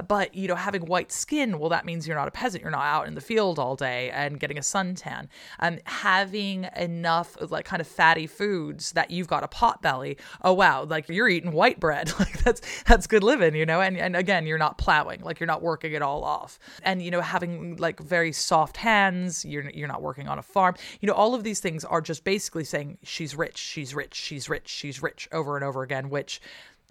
But 0.08 0.34
you 0.34 0.48
know, 0.48 0.56
having 0.56 0.86
white 0.86 1.12
skin, 1.12 1.60
well, 1.60 1.68
that 1.68 1.86
means 1.86 2.08
you're 2.08 2.16
not 2.16 2.26
a 2.26 2.32
peasant. 2.32 2.62
You're 2.62 2.72
not 2.72 2.84
out 2.84 3.06
in 3.06 3.14
the 3.14 3.20
field 3.20 3.60
all 3.60 3.76
day 3.76 4.10
and 4.10 4.40
getting 4.40 4.58
a 4.58 4.60
suntan. 4.60 5.28
And 5.60 5.76
um, 5.76 5.82
having 5.84 6.66
enough 6.76 7.36
like 7.48 7.64
kind 7.64 7.80
of 7.80 7.86
fatty 7.86 8.26
foods 8.26 8.90
that 8.92 9.12
you've 9.12 9.28
got 9.28 9.44
a 9.44 9.48
pot 9.48 9.80
belly. 9.82 10.16
Oh 10.42 10.52
wow, 10.52 10.82
like 10.82 11.08
you're 11.08 11.28
eating 11.28 11.52
white 11.52 11.78
bread. 11.78 12.12
like 12.18 12.42
that's 12.42 12.60
that's 12.86 13.06
good 13.06 13.22
living, 13.22 13.54
you 13.54 13.66
know. 13.66 13.80
And 13.80 13.96
and 13.96 14.16
again, 14.16 14.48
you're 14.48 14.58
not 14.58 14.78
plowing. 14.78 15.20
Like 15.20 15.38
you're 15.38 15.46
not 15.46 15.62
working 15.62 15.92
it 15.92 16.02
all 16.02 16.24
off. 16.24 16.58
And 16.82 17.00
you 17.00 17.12
know, 17.12 17.20
having 17.20 17.76
like 17.76 18.00
very 18.00 18.32
soft 18.32 18.78
hands. 18.78 19.44
You're 19.44 19.70
you're 19.70 19.86
not 19.86 20.02
working 20.02 20.26
on 20.26 20.36
a 20.36 20.42
farm. 20.42 20.74
You 21.00 21.06
know 21.06 21.19
all 21.20 21.34
of 21.34 21.44
these 21.44 21.60
things 21.60 21.84
are 21.84 22.00
just 22.00 22.24
basically 22.24 22.64
saying 22.64 22.96
she's 23.02 23.36
rich, 23.36 23.58
she's 23.58 23.94
rich, 23.94 24.14
she's 24.14 24.48
rich, 24.48 24.66
she's 24.66 25.02
rich 25.02 25.28
over 25.30 25.54
and 25.54 25.62
over 25.62 25.82
again, 25.82 26.08
which 26.08 26.40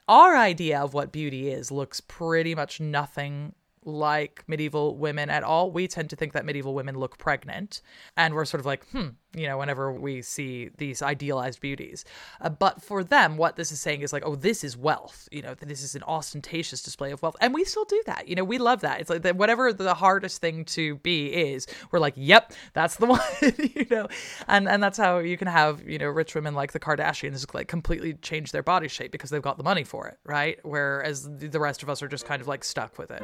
our 0.07 0.37
idea 0.37 0.79
of 0.79 0.93
what 0.93 1.11
beauty 1.11 1.49
is 1.49 1.71
looks 1.71 1.99
pretty 1.99 2.53
much 2.53 2.79
nothing 2.79 3.55
like 3.85 4.43
medieval 4.47 4.97
women 4.97 5.29
at 5.29 5.43
all. 5.43 5.71
We 5.71 5.87
tend 5.87 6.09
to 6.11 6.15
think 6.15 6.33
that 6.33 6.45
medieval 6.45 6.73
women 6.73 6.97
look 6.97 7.17
pregnant, 7.17 7.81
and 8.17 8.33
we're 8.33 8.45
sort 8.45 8.59
of 8.59 8.65
like, 8.65 8.85
hmm, 8.89 9.09
you 9.33 9.47
know, 9.47 9.57
whenever 9.57 9.91
we 9.91 10.21
see 10.21 10.69
these 10.77 11.01
idealized 11.01 11.61
beauties. 11.61 12.03
Uh, 12.41 12.49
but 12.49 12.81
for 12.81 13.03
them, 13.03 13.37
what 13.37 13.55
this 13.55 13.71
is 13.71 13.79
saying 13.79 14.01
is 14.01 14.11
like, 14.11 14.23
oh, 14.25 14.35
this 14.35 14.63
is 14.63 14.75
wealth. 14.75 15.29
You 15.31 15.41
know, 15.41 15.53
this 15.53 15.83
is 15.83 15.95
an 15.95 16.03
ostentatious 16.03 16.81
display 16.81 17.11
of 17.11 17.21
wealth, 17.21 17.35
and 17.41 17.53
we 17.53 17.63
still 17.63 17.85
do 17.85 18.01
that. 18.05 18.27
You 18.27 18.35
know, 18.35 18.43
we 18.43 18.57
love 18.57 18.81
that. 18.81 19.01
It's 19.01 19.09
like 19.09 19.21
that 19.23 19.35
whatever 19.35 19.71
the 19.71 19.93
hardest 19.93 20.41
thing 20.41 20.65
to 20.65 20.95
be 20.97 21.27
is, 21.27 21.67
we're 21.91 21.99
like, 21.99 22.15
yep, 22.15 22.53
that's 22.73 22.95
the 22.95 23.05
one. 23.07 23.19
you 23.41 23.85
know, 23.89 24.07
and 24.47 24.67
and 24.67 24.81
that's 24.81 24.97
how 24.97 25.19
you 25.19 25.37
can 25.37 25.47
have 25.47 25.87
you 25.87 25.97
know 25.97 26.07
rich 26.07 26.35
women 26.35 26.55
like 26.55 26.71
the 26.71 26.79
Kardashians 26.79 27.53
like 27.53 27.67
completely 27.67 28.13
change 28.15 28.51
their 28.51 28.63
body 28.63 28.87
shape 28.87 29.11
because 29.11 29.29
they've 29.29 29.41
got 29.41 29.57
the 29.57 29.63
money 29.63 29.83
for 29.83 30.07
it, 30.07 30.17
right? 30.25 30.59
Whereas 30.63 31.29
the 31.37 31.59
rest 31.59 31.83
of 31.83 31.89
us 31.89 32.01
are 32.01 32.07
just 32.07 32.25
kind 32.25 32.41
of 32.41 32.47
like 32.47 32.63
stuck 32.63 32.97
with 32.97 33.11
it. 33.11 33.23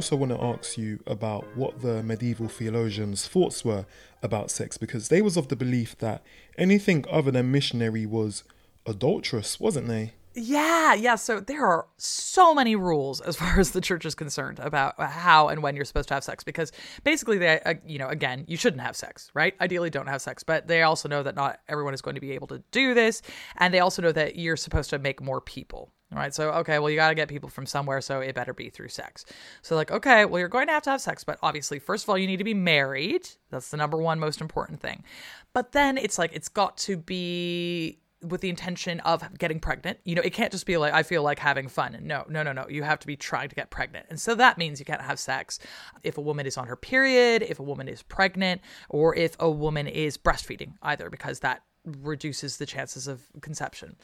Also 0.00 0.16
want 0.16 0.32
to 0.32 0.42
ask 0.42 0.78
you 0.78 0.98
about 1.06 1.44
what 1.54 1.82
the 1.82 2.02
medieval 2.02 2.48
theologians' 2.48 3.28
thoughts 3.28 3.66
were 3.66 3.84
about 4.22 4.50
sex 4.50 4.78
because 4.78 5.08
they 5.08 5.20
was 5.20 5.36
of 5.36 5.48
the 5.48 5.56
belief 5.56 5.98
that 5.98 6.22
anything 6.56 7.04
other 7.10 7.30
than 7.30 7.52
missionary 7.52 8.06
was 8.06 8.42
adulterous, 8.86 9.60
wasn't 9.60 9.88
they? 9.88 10.14
Yeah, 10.32 10.94
yeah. 10.94 11.16
So 11.16 11.38
there 11.38 11.66
are 11.66 11.86
so 11.98 12.54
many 12.54 12.76
rules 12.76 13.20
as 13.20 13.36
far 13.40 13.60
as 13.60 13.72
the 13.72 13.82
church 13.82 14.06
is 14.06 14.14
concerned 14.14 14.58
about 14.58 14.98
how 14.98 15.48
and 15.48 15.62
when 15.62 15.76
you're 15.76 15.84
supposed 15.84 16.08
to 16.08 16.14
have 16.14 16.24
sex 16.24 16.42
because 16.42 16.72
basically 17.04 17.36
they 17.36 17.60
uh, 17.60 17.74
you 17.86 17.98
know, 17.98 18.08
again, 18.08 18.46
you 18.48 18.56
shouldn't 18.56 18.80
have 18.80 18.96
sex, 18.96 19.30
right? 19.34 19.54
Ideally 19.60 19.90
don't 19.90 20.08
have 20.08 20.22
sex, 20.22 20.42
but 20.42 20.66
they 20.66 20.80
also 20.80 21.10
know 21.10 21.22
that 21.22 21.34
not 21.34 21.60
everyone 21.68 21.92
is 21.92 22.00
going 22.00 22.14
to 22.14 22.22
be 22.22 22.32
able 22.32 22.46
to 22.46 22.62
do 22.70 22.94
this 22.94 23.20
and 23.58 23.74
they 23.74 23.80
also 23.80 24.00
know 24.00 24.12
that 24.12 24.36
you're 24.36 24.56
supposed 24.56 24.88
to 24.88 24.98
make 24.98 25.20
more 25.20 25.42
people, 25.42 25.92
right. 26.18 26.34
So, 26.34 26.50
okay, 26.50 26.78
well, 26.78 26.90
you 26.90 26.96
got 26.96 27.10
to 27.10 27.14
get 27.14 27.28
people 27.28 27.48
from 27.48 27.66
somewhere. 27.66 28.00
So 28.00 28.20
it 28.20 28.34
better 28.34 28.52
be 28.52 28.68
through 28.68 28.88
sex. 28.88 29.24
So, 29.62 29.76
like, 29.76 29.90
okay, 29.90 30.24
well, 30.24 30.38
you're 30.38 30.48
going 30.48 30.66
to 30.66 30.72
have 30.72 30.82
to 30.84 30.90
have 30.90 31.00
sex. 31.00 31.24
But 31.24 31.38
obviously, 31.42 31.78
first 31.78 32.04
of 32.04 32.10
all, 32.10 32.18
you 32.18 32.26
need 32.26 32.38
to 32.38 32.44
be 32.44 32.54
married. 32.54 33.28
That's 33.50 33.70
the 33.70 33.76
number 33.76 33.96
one 33.96 34.18
most 34.18 34.40
important 34.40 34.80
thing. 34.80 35.04
But 35.52 35.72
then 35.72 35.98
it's 35.98 36.18
like, 36.18 36.32
it's 36.32 36.48
got 36.48 36.76
to 36.78 36.96
be 36.96 38.00
with 38.22 38.40
the 38.42 38.50
intention 38.50 39.00
of 39.00 39.22
getting 39.38 39.58
pregnant. 39.58 39.98
You 40.04 40.14
know, 40.14 40.22
it 40.22 40.34
can't 40.34 40.52
just 40.52 40.66
be 40.66 40.76
like, 40.76 40.92
I 40.92 41.02
feel 41.02 41.22
like 41.22 41.38
having 41.38 41.68
fun. 41.68 41.96
No, 42.02 42.24
no, 42.28 42.42
no, 42.42 42.52
no. 42.52 42.66
You 42.68 42.82
have 42.82 42.98
to 43.00 43.06
be 43.06 43.16
trying 43.16 43.48
to 43.48 43.54
get 43.54 43.70
pregnant. 43.70 44.06
And 44.10 44.20
so 44.20 44.34
that 44.34 44.58
means 44.58 44.78
you 44.78 44.84
can't 44.84 45.00
have 45.00 45.18
sex 45.18 45.58
if 46.02 46.18
a 46.18 46.20
woman 46.20 46.46
is 46.46 46.58
on 46.58 46.66
her 46.66 46.76
period, 46.76 47.42
if 47.42 47.58
a 47.58 47.62
woman 47.62 47.88
is 47.88 48.02
pregnant, 48.02 48.60
or 48.88 49.14
if 49.14 49.36
a 49.40 49.50
woman 49.50 49.86
is 49.86 50.18
breastfeeding, 50.18 50.74
either, 50.82 51.08
because 51.08 51.40
that 51.40 51.62
reduces 52.02 52.58
the 52.58 52.66
chances 52.66 53.08
of 53.08 53.22
conception. 53.40 53.96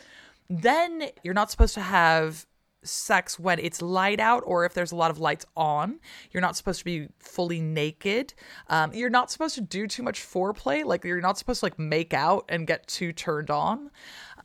Then 0.49 1.11
you're 1.23 1.35
not 1.35 1.51
supposed 1.51 1.75
to 1.75 1.81
have 1.81 2.47
sex 2.87 3.39
when 3.39 3.59
it's 3.59 3.83
light 3.83 4.21
out 4.21 4.43
or 4.47 4.65
if 4.65 4.75
there's 4.75 4.93
a 4.93 4.97
lot 4.97 5.11
of 5.11 5.19
lights 5.19 5.45
on. 5.57 5.99
You're 6.31 6.41
not 6.41 6.57
supposed 6.57 6.79
to 6.81 6.85
be 6.85 7.09
fully 7.19 7.61
naked. 7.61 8.35
Um, 8.69 8.93
you're 8.95 9.11
not 9.11 9.31
supposed 9.31 9.55
to 9.57 9.61
do 9.61 9.87
too 9.87 10.03
much 10.03 10.21
foreplay. 10.21 10.85
Like 10.85 11.05
you're 11.05 11.21
not 11.21 11.39
supposed 11.39 11.61
to 11.61 11.67
like 11.67 11.79
make 11.79 12.15
out 12.15 12.45
and 12.49 12.67
get 12.67 12.87
too 12.87 13.13
turned 13.13 13.51
on 13.51 13.91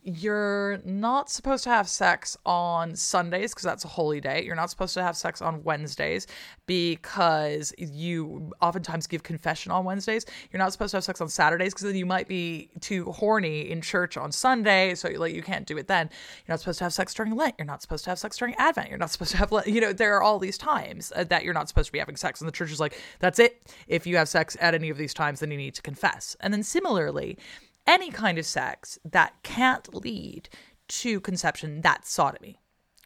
you're 0.04 0.80
not 0.84 1.30
supposed 1.30 1.62
to 1.64 1.70
have 1.70 1.88
sex 1.88 2.36
on 2.44 2.96
Sundays 2.96 3.52
because 3.52 3.62
that's 3.62 3.84
a 3.84 3.88
holy 3.88 4.20
day. 4.20 4.44
You're 4.44 4.56
not 4.56 4.68
supposed 4.68 4.94
to 4.94 5.02
have 5.02 5.16
sex 5.16 5.40
on 5.40 5.62
Wednesdays 5.62 6.26
because 6.66 7.72
you 7.78 8.52
oftentimes 8.60 9.06
give 9.06 9.22
confession 9.22 9.70
on 9.70 9.84
Wednesdays. 9.84 10.26
You're 10.50 10.58
not 10.58 10.72
supposed 10.72 10.90
to 10.90 10.96
have 10.96 11.04
sex 11.04 11.20
on 11.20 11.28
Saturdays 11.28 11.72
because 11.72 11.86
then 11.86 11.94
you 11.94 12.06
might 12.06 12.26
be 12.26 12.68
too 12.80 13.12
horny 13.12 13.70
in 13.70 13.80
church 13.80 14.16
on 14.16 14.32
Sunday, 14.32 14.96
so 14.96 15.08
like 15.10 15.34
you 15.34 15.42
can't 15.42 15.66
do 15.66 15.78
it 15.78 15.86
then. 15.86 16.10
You're 16.46 16.54
not 16.54 16.60
supposed 16.60 16.78
to 16.78 16.84
have 16.84 16.92
sex 16.92 17.14
during 17.14 17.36
Lent. 17.36 17.54
You're 17.58 17.66
not 17.66 17.82
supposed 17.82 18.02
to 18.04 18.10
have 18.10 18.18
sex 18.18 18.36
during 18.36 18.56
Advent. 18.56 18.88
You're 18.88 18.98
not 18.98 19.10
supposed 19.10 19.30
to 19.32 19.36
have 19.36 19.52
you 19.66 19.80
know 19.80 19.92
there 19.92 20.16
are 20.16 20.22
all 20.22 20.40
these 20.40 20.58
times 20.58 21.12
uh, 21.14 21.22
that 21.24 21.44
you're 21.44 21.54
not 21.54 21.68
supposed 21.68 21.86
to 21.86 21.92
be 21.92 22.00
having 22.00 22.16
sex, 22.16 22.40
and 22.40 22.48
the 22.48 22.52
church 22.52 22.72
is 22.72 22.80
like 22.80 23.00
that's 23.20 23.38
it. 23.38 23.62
If 23.86 24.04
you 24.06 24.16
have 24.16 24.28
sex 24.28 24.56
at 24.60 24.74
any 24.74 24.90
of 24.90 24.98
these 24.98 25.14
times, 25.14 25.40
then 25.40 25.52
you 25.52 25.56
need 25.56 25.74
to 25.74 25.82
confess. 25.82 26.36
And 26.40 26.52
then 26.52 26.64
similarly 26.64 27.38
any 27.86 28.10
kind 28.10 28.38
of 28.38 28.46
sex 28.46 28.98
that 29.04 29.34
can't 29.42 29.92
lead 29.94 30.48
to 30.88 31.20
conception, 31.20 31.80
that's 31.80 32.10
sodomy. 32.10 32.58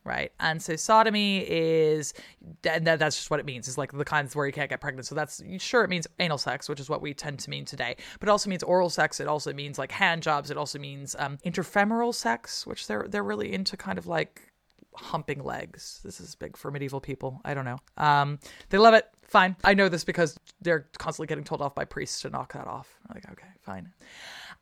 Right. 0.04 0.30
And 0.38 0.62
so 0.62 0.76
sodomy 0.76 1.38
is, 1.48 2.14
and 2.62 2.86
that's 2.86 3.16
just 3.16 3.28
what 3.28 3.40
it 3.40 3.46
means, 3.46 3.66
It's 3.66 3.76
like 3.76 3.90
the 3.90 4.04
kinds 4.04 4.36
where 4.36 4.46
you 4.46 4.52
can't 4.52 4.70
get 4.70 4.80
pregnant. 4.80 5.06
So 5.06 5.16
that's 5.16 5.42
sure 5.58 5.82
it 5.82 5.90
means 5.90 6.06
anal 6.20 6.38
sex, 6.38 6.68
which 6.68 6.78
is 6.78 6.88
what 6.88 7.02
we 7.02 7.12
tend 7.12 7.40
to 7.40 7.50
mean 7.50 7.64
today, 7.64 7.96
but 8.20 8.28
it 8.28 8.30
also 8.30 8.48
means 8.48 8.62
oral 8.62 8.88
sex. 8.88 9.18
It 9.18 9.26
also 9.26 9.52
means 9.52 9.78
like 9.78 9.90
hand 9.90 10.22
jobs. 10.22 10.48
It 10.48 10.56
also 10.56 10.78
means 10.78 11.16
um, 11.18 11.38
interfemoral 11.44 12.14
sex, 12.14 12.64
which 12.68 12.86
they're, 12.86 13.06
they're 13.08 13.24
really 13.24 13.52
into 13.52 13.76
kind 13.76 13.98
of 13.98 14.06
like 14.06 14.52
humping 14.94 15.42
legs. 15.42 16.00
This 16.04 16.20
is 16.20 16.36
big 16.36 16.56
for 16.56 16.70
medieval 16.70 17.00
people. 17.00 17.40
I 17.44 17.54
don't 17.54 17.64
know. 17.64 17.78
Um, 17.96 18.38
they 18.70 18.78
love 18.78 18.94
it. 18.94 19.08
Fine. 19.24 19.56
I 19.64 19.74
know 19.74 19.88
this 19.88 20.04
because 20.04 20.38
they're 20.60 20.86
constantly 20.98 21.26
getting 21.26 21.42
told 21.44 21.60
off 21.60 21.74
by 21.74 21.84
priests 21.84 22.20
to 22.22 22.30
knock 22.30 22.52
that 22.52 22.68
off. 22.68 22.88
I'm 23.08 23.14
like, 23.14 23.28
okay, 23.32 23.48
fine. 23.60 23.92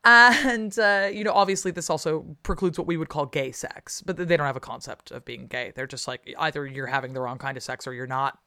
And, 0.05 0.79
uh, 0.79 1.09
you 1.13 1.25
know, 1.25 1.33
obviously 1.33 1.71
this 1.71 1.89
also 1.89 2.37
precludes 2.43 2.79
what 2.79 2.87
we 2.87 2.97
would 2.97 3.09
call 3.09 3.27
gay 3.27 3.53
sex, 3.53 4.03
but 4.03 4.17
they 4.17 4.37
don't 4.37 4.47
have 4.47 4.57
a 4.57 4.61
concept 4.61 5.11
of 5.11 5.25
being 5.25 5.47
gay. 5.47 5.73
They're 5.75 5.87
just 5.87 6.07
like 6.07 6.35
either 6.39 6.67
you're 6.67 6.87
having 6.87 7.15
the 7.15 7.21
wrong 7.21 7.39
kind 7.39 7.57
of 7.57 7.63
sex 7.63 7.87
or 7.87 7.95
you're 7.95 8.07
not. 8.07 8.39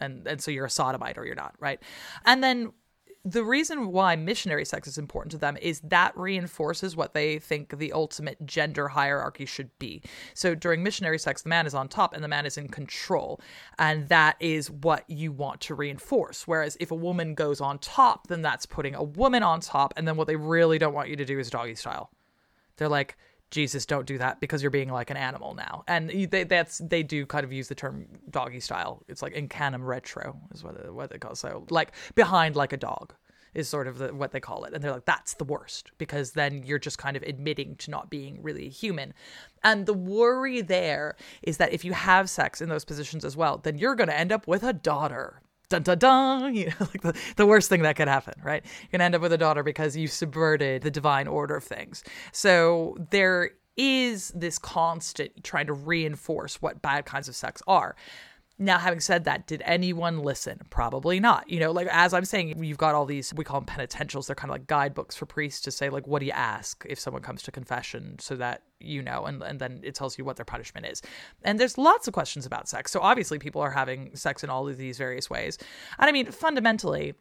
And, 0.00 0.26
and 0.26 0.42
so 0.42 0.50
you're 0.50 0.64
a 0.64 0.70
sodomite 0.70 1.16
or 1.16 1.24
you're 1.24 1.36
not, 1.36 1.54
right? 1.60 1.80
And 2.24 2.42
then 2.42 2.72
the 3.24 3.42
reason 3.42 3.90
why 3.90 4.16
missionary 4.16 4.66
sex 4.66 4.86
is 4.86 4.98
important 4.98 5.32
to 5.32 5.38
them 5.38 5.56
is 5.62 5.80
that 5.80 6.16
reinforces 6.16 6.94
what 6.94 7.14
they 7.14 7.38
think 7.38 7.78
the 7.78 7.90
ultimate 7.92 8.44
gender 8.44 8.88
hierarchy 8.88 9.46
should 9.46 9.70
be. 9.78 10.02
So 10.34 10.54
during 10.54 10.82
missionary 10.82 11.18
sex, 11.18 11.40
the 11.40 11.48
man 11.48 11.66
is 11.66 11.74
on 11.74 11.88
top 11.88 12.12
and 12.12 12.22
the 12.22 12.28
man 12.28 12.44
is 12.44 12.58
in 12.58 12.68
control. 12.68 13.40
And 13.78 14.08
that 14.10 14.36
is 14.40 14.70
what 14.70 15.08
you 15.08 15.32
want 15.32 15.62
to 15.62 15.74
reinforce. 15.74 16.46
Whereas 16.46 16.76
if 16.80 16.90
a 16.90 16.96
woman 16.96 17.34
goes 17.34 17.62
on 17.62 17.78
top, 17.78 18.26
then 18.26 18.42
that's 18.42 18.66
putting 18.66 18.94
a 18.94 19.02
woman 19.02 19.42
on 19.42 19.60
top. 19.60 19.94
And 19.96 20.06
then 20.06 20.16
what 20.16 20.26
they 20.26 20.36
really 20.36 20.78
don't 20.78 20.94
want 20.94 21.08
you 21.08 21.16
to 21.16 21.24
do 21.24 21.38
is 21.38 21.48
doggy 21.48 21.76
style. 21.76 22.10
They're 22.76 22.88
like, 22.90 23.16
Jesus, 23.54 23.86
don't 23.86 24.04
do 24.04 24.18
that 24.18 24.40
because 24.40 24.62
you're 24.62 24.70
being 24.72 24.90
like 24.90 25.10
an 25.10 25.16
animal 25.16 25.54
now. 25.54 25.84
And 25.86 26.10
they 26.10 26.42
that's 26.42 26.78
they 26.78 27.04
do 27.04 27.24
kind 27.24 27.44
of 27.44 27.52
use 27.52 27.68
the 27.68 27.76
term 27.76 28.06
doggy 28.28 28.58
style. 28.58 29.04
It's 29.06 29.22
like 29.22 29.32
in 29.32 29.46
canem 29.46 29.84
retro 29.84 30.36
is 30.52 30.64
what 30.64 30.92
what 30.92 31.10
they 31.10 31.18
call 31.18 31.32
it. 31.32 31.36
so 31.36 31.64
like 31.70 31.92
behind 32.16 32.56
like 32.56 32.72
a 32.72 32.76
dog 32.76 33.14
is 33.54 33.68
sort 33.68 33.86
of 33.86 33.98
the, 33.98 34.12
what 34.12 34.32
they 34.32 34.40
call 34.40 34.64
it. 34.64 34.74
And 34.74 34.82
they're 34.82 34.90
like 34.90 35.04
that's 35.04 35.34
the 35.34 35.44
worst 35.44 35.92
because 35.98 36.32
then 36.32 36.64
you're 36.64 36.80
just 36.80 36.98
kind 36.98 37.16
of 37.16 37.22
admitting 37.22 37.76
to 37.76 37.92
not 37.92 38.10
being 38.10 38.42
really 38.42 38.68
human. 38.68 39.14
And 39.62 39.86
the 39.86 39.94
worry 39.94 40.60
there 40.60 41.14
is 41.44 41.58
that 41.58 41.72
if 41.72 41.84
you 41.84 41.92
have 41.92 42.28
sex 42.28 42.60
in 42.60 42.68
those 42.68 42.84
positions 42.84 43.24
as 43.24 43.36
well, 43.36 43.58
then 43.58 43.78
you're 43.78 43.94
going 43.94 44.08
to 44.08 44.18
end 44.18 44.32
up 44.32 44.48
with 44.48 44.64
a 44.64 44.72
daughter 44.72 45.42
dun 45.68 45.82
dun 45.82 45.98
dun, 45.98 46.54
you 46.54 46.66
know, 46.66 46.74
like 46.80 47.02
the, 47.02 47.14
the 47.36 47.46
worst 47.46 47.68
thing 47.68 47.82
that 47.82 47.96
could 47.96 48.08
happen, 48.08 48.34
right? 48.42 48.64
You're 48.64 48.88
gonna 48.92 49.04
end 49.04 49.14
up 49.14 49.22
with 49.22 49.32
a 49.32 49.38
daughter 49.38 49.62
because 49.62 49.96
you 49.96 50.08
subverted 50.08 50.82
the 50.82 50.90
divine 50.90 51.26
order 51.26 51.56
of 51.56 51.64
things. 51.64 52.04
So 52.32 52.96
there 53.10 53.50
is 53.76 54.28
this 54.34 54.58
constant 54.58 55.42
trying 55.42 55.66
to 55.66 55.72
reinforce 55.72 56.62
what 56.62 56.80
bad 56.80 57.06
kinds 57.06 57.28
of 57.28 57.34
sex 57.34 57.62
are. 57.66 57.96
Now, 58.56 58.78
having 58.78 59.00
said 59.00 59.24
that, 59.24 59.48
did 59.48 59.62
anyone 59.64 60.20
listen? 60.20 60.60
Probably 60.70 61.18
not. 61.18 61.50
You 61.50 61.58
know, 61.58 61.72
like 61.72 61.88
as 61.90 62.14
I'm 62.14 62.24
saying, 62.24 62.62
you've 62.62 62.78
got 62.78 62.94
all 62.94 63.04
these, 63.04 63.34
we 63.34 63.44
call 63.44 63.60
them 63.60 63.66
penitentials. 63.66 64.26
They're 64.26 64.36
kind 64.36 64.50
of 64.50 64.54
like 64.54 64.68
guidebooks 64.68 65.16
for 65.16 65.26
priests 65.26 65.60
to 65.62 65.72
say, 65.72 65.88
like, 65.88 66.06
what 66.06 66.20
do 66.20 66.26
you 66.26 66.32
ask 66.32 66.86
if 66.88 67.00
someone 67.00 67.22
comes 67.22 67.42
to 67.42 67.50
confession 67.50 68.16
so 68.20 68.36
that 68.36 68.62
you 68.84 69.02
know, 69.02 69.24
and, 69.24 69.42
and 69.42 69.58
then 69.58 69.80
it 69.82 69.94
tells 69.94 70.18
you 70.18 70.24
what 70.24 70.36
their 70.36 70.44
punishment 70.44 70.86
is. 70.86 71.02
And 71.42 71.58
there's 71.58 71.78
lots 71.78 72.06
of 72.06 72.14
questions 72.14 72.46
about 72.46 72.68
sex. 72.68 72.92
So 72.92 73.00
obviously, 73.00 73.38
people 73.38 73.60
are 73.60 73.70
having 73.70 74.14
sex 74.14 74.44
in 74.44 74.50
all 74.50 74.68
of 74.68 74.76
these 74.76 74.98
various 74.98 75.28
ways. 75.30 75.58
And 75.98 76.08
I 76.08 76.12
mean, 76.12 76.30
fundamentally, 76.30 77.14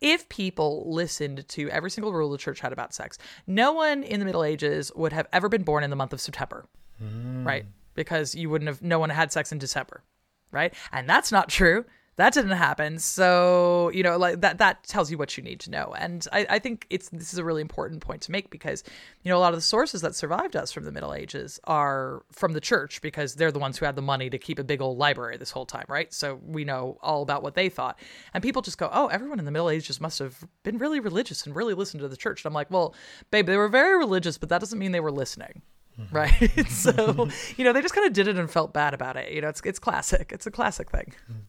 if 0.00 0.28
people 0.28 0.84
listened 0.92 1.46
to 1.48 1.68
every 1.70 1.90
single 1.90 2.12
rule 2.12 2.30
the 2.30 2.38
church 2.38 2.60
had 2.60 2.72
about 2.72 2.94
sex, 2.94 3.18
no 3.46 3.72
one 3.72 4.02
in 4.02 4.20
the 4.20 4.26
Middle 4.26 4.44
Ages 4.44 4.92
would 4.94 5.12
have 5.12 5.26
ever 5.32 5.48
been 5.48 5.62
born 5.62 5.84
in 5.84 5.90
the 5.90 5.96
month 5.96 6.12
of 6.12 6.20
September, 6.20 6.66
mm. 7.02 7.44
right? 7.44 7.66
Because 7.94 8.34
you 8.34 8.48
wouldn't 8.48 8.68
have, 8.68 8.82
no 8.82 8.98
one 8.98 9.10
had 9.10 9.32
sex 9.32 9.50
in 9.50 9.58
December 9.58 10.02
right? 10.50 10.74
And 10.92 11.08
that's 11.08 11.32
not 11.32 11.48
true. 11.48 11.84
That 12.18 12.32
didn't 12.32 12.50
happen. 12.50 12.98
So, 12.98 13.92
you 13.94 14.02
know, 14.02 14.16
like 14.16 14.40
that 14.40 14.58
that 14.58 14.82
tells 14.82 15.08
you 15.08 15.16
what 15.16 15.36
you 15.36 15.42
need 15.44 15.60
to 15.60 15.70
know. 15.70 15.94
And 15.96 16.26
I, 16.32 16.46
I 16.50 16.58
think 16.58 16.84
it's 16.90 17.08
this 17.10 17.32
is 17.32 17.38
a 17.38 17.44
really 17.44 17.62
important 17.62 18.00
point 18.00 18.22
to 18.22 18.32
make 18.32 18.50
because, 18.50 18.82
you 19.22 19.30
know, 19.30 19.38
a 19.38 19.38
lot 19.38 19.52
of 19.52 19.56
the 19.56 19.62
sources 19.62 20.00
that 20.00 20.16
survived 20.16 20.56
us 20.56 20.72
from 20.72 20.82
the 20.82 20.90
Middle 20.90 21.14
Ages 21.14 21.60
are 21.62 22.24
from 22.32 22.54
the 22.54 22.60
church 22.60 23.00
because 23.02 23.36
they're 23.36 23.52
the 23.52 23.60
ones 23.60 23.78
who 23.78 23.86
had 23.86 23.94
the 23.94 24.02
money 24.02 24.28
to 24.30 24.36
keep 24.36 24.58
a 24.58 24.64
big 24.64 24.82
old 24.82 24.98
library 24.98 25.36
this 25.36 25.52
whole 25.52 25.64
time, 25.64 25.84
right? 25.88 26.12
So 26.12 26.40
we 26.44 26.64
know 26.64 26.98
all 27.02 27.22
about 27.22 27.44
what 27.44 27.54
they 27.54 27.68
thought. 27.68 28.00
And 28.34 28.42
people 28.42 28.62
just 28.62 28.78
go, 28.78 28.90
Oh, 28.92 29.06
everyone 29.06 29.38
in 29.38 29.44
the 29.44 29.52
Middle 29.52 29.70
Ages 29.70 30.00
must 30.00 30.18
have 30.18 30.44
been 30.64 30.78
really 30.78 30.98
religious 30.98 31.46
and 31.46 31.54
really 31.54 31.74
listened 31.74 32.00
to 32.00 32.08
the 32.08 32.16
church. 32.16 32.44
And 32.44 32.50
I'm 32.50 32.54
like, 32.54 32.70
Well, 32.72 32.96
babe, 33.30 33.46
they 33.46 33.56
were 33.56 33.68
very 33.68 33.96
religious, 33.96 34.38
but 34.38 34.48
that 34.48 34.58
doesn't 34.58 34.80
mean 34.80 34.90
they 34.90 34.98
were 34.98 35.12
listening. 35.12 35.62
Right? 36.10 36.66
so 36.68 37.28
you 37.56 37.64
know 37.64 37.72
they 37.72 37.82
just 37.82 37.94
kind 37.94 38.06
of 38.06 38.12
did 38.12 38.28
it 38.28 38.36
and 38.36 38.50
felt 38.50 38.72
bad 38.72 38.94
about 38.94 39.16
it. 39.16 39.32
You 39.32 39.40
know, 39.40 39.48
it's 39.48 39.60
it's 39.64 39.78
classic. 39.78 40.30
It's 40.32 40.46
a 40.46 40.50
classic 40.50 40.90
thing. 40.90 41.14
Mm. 41.30 41.40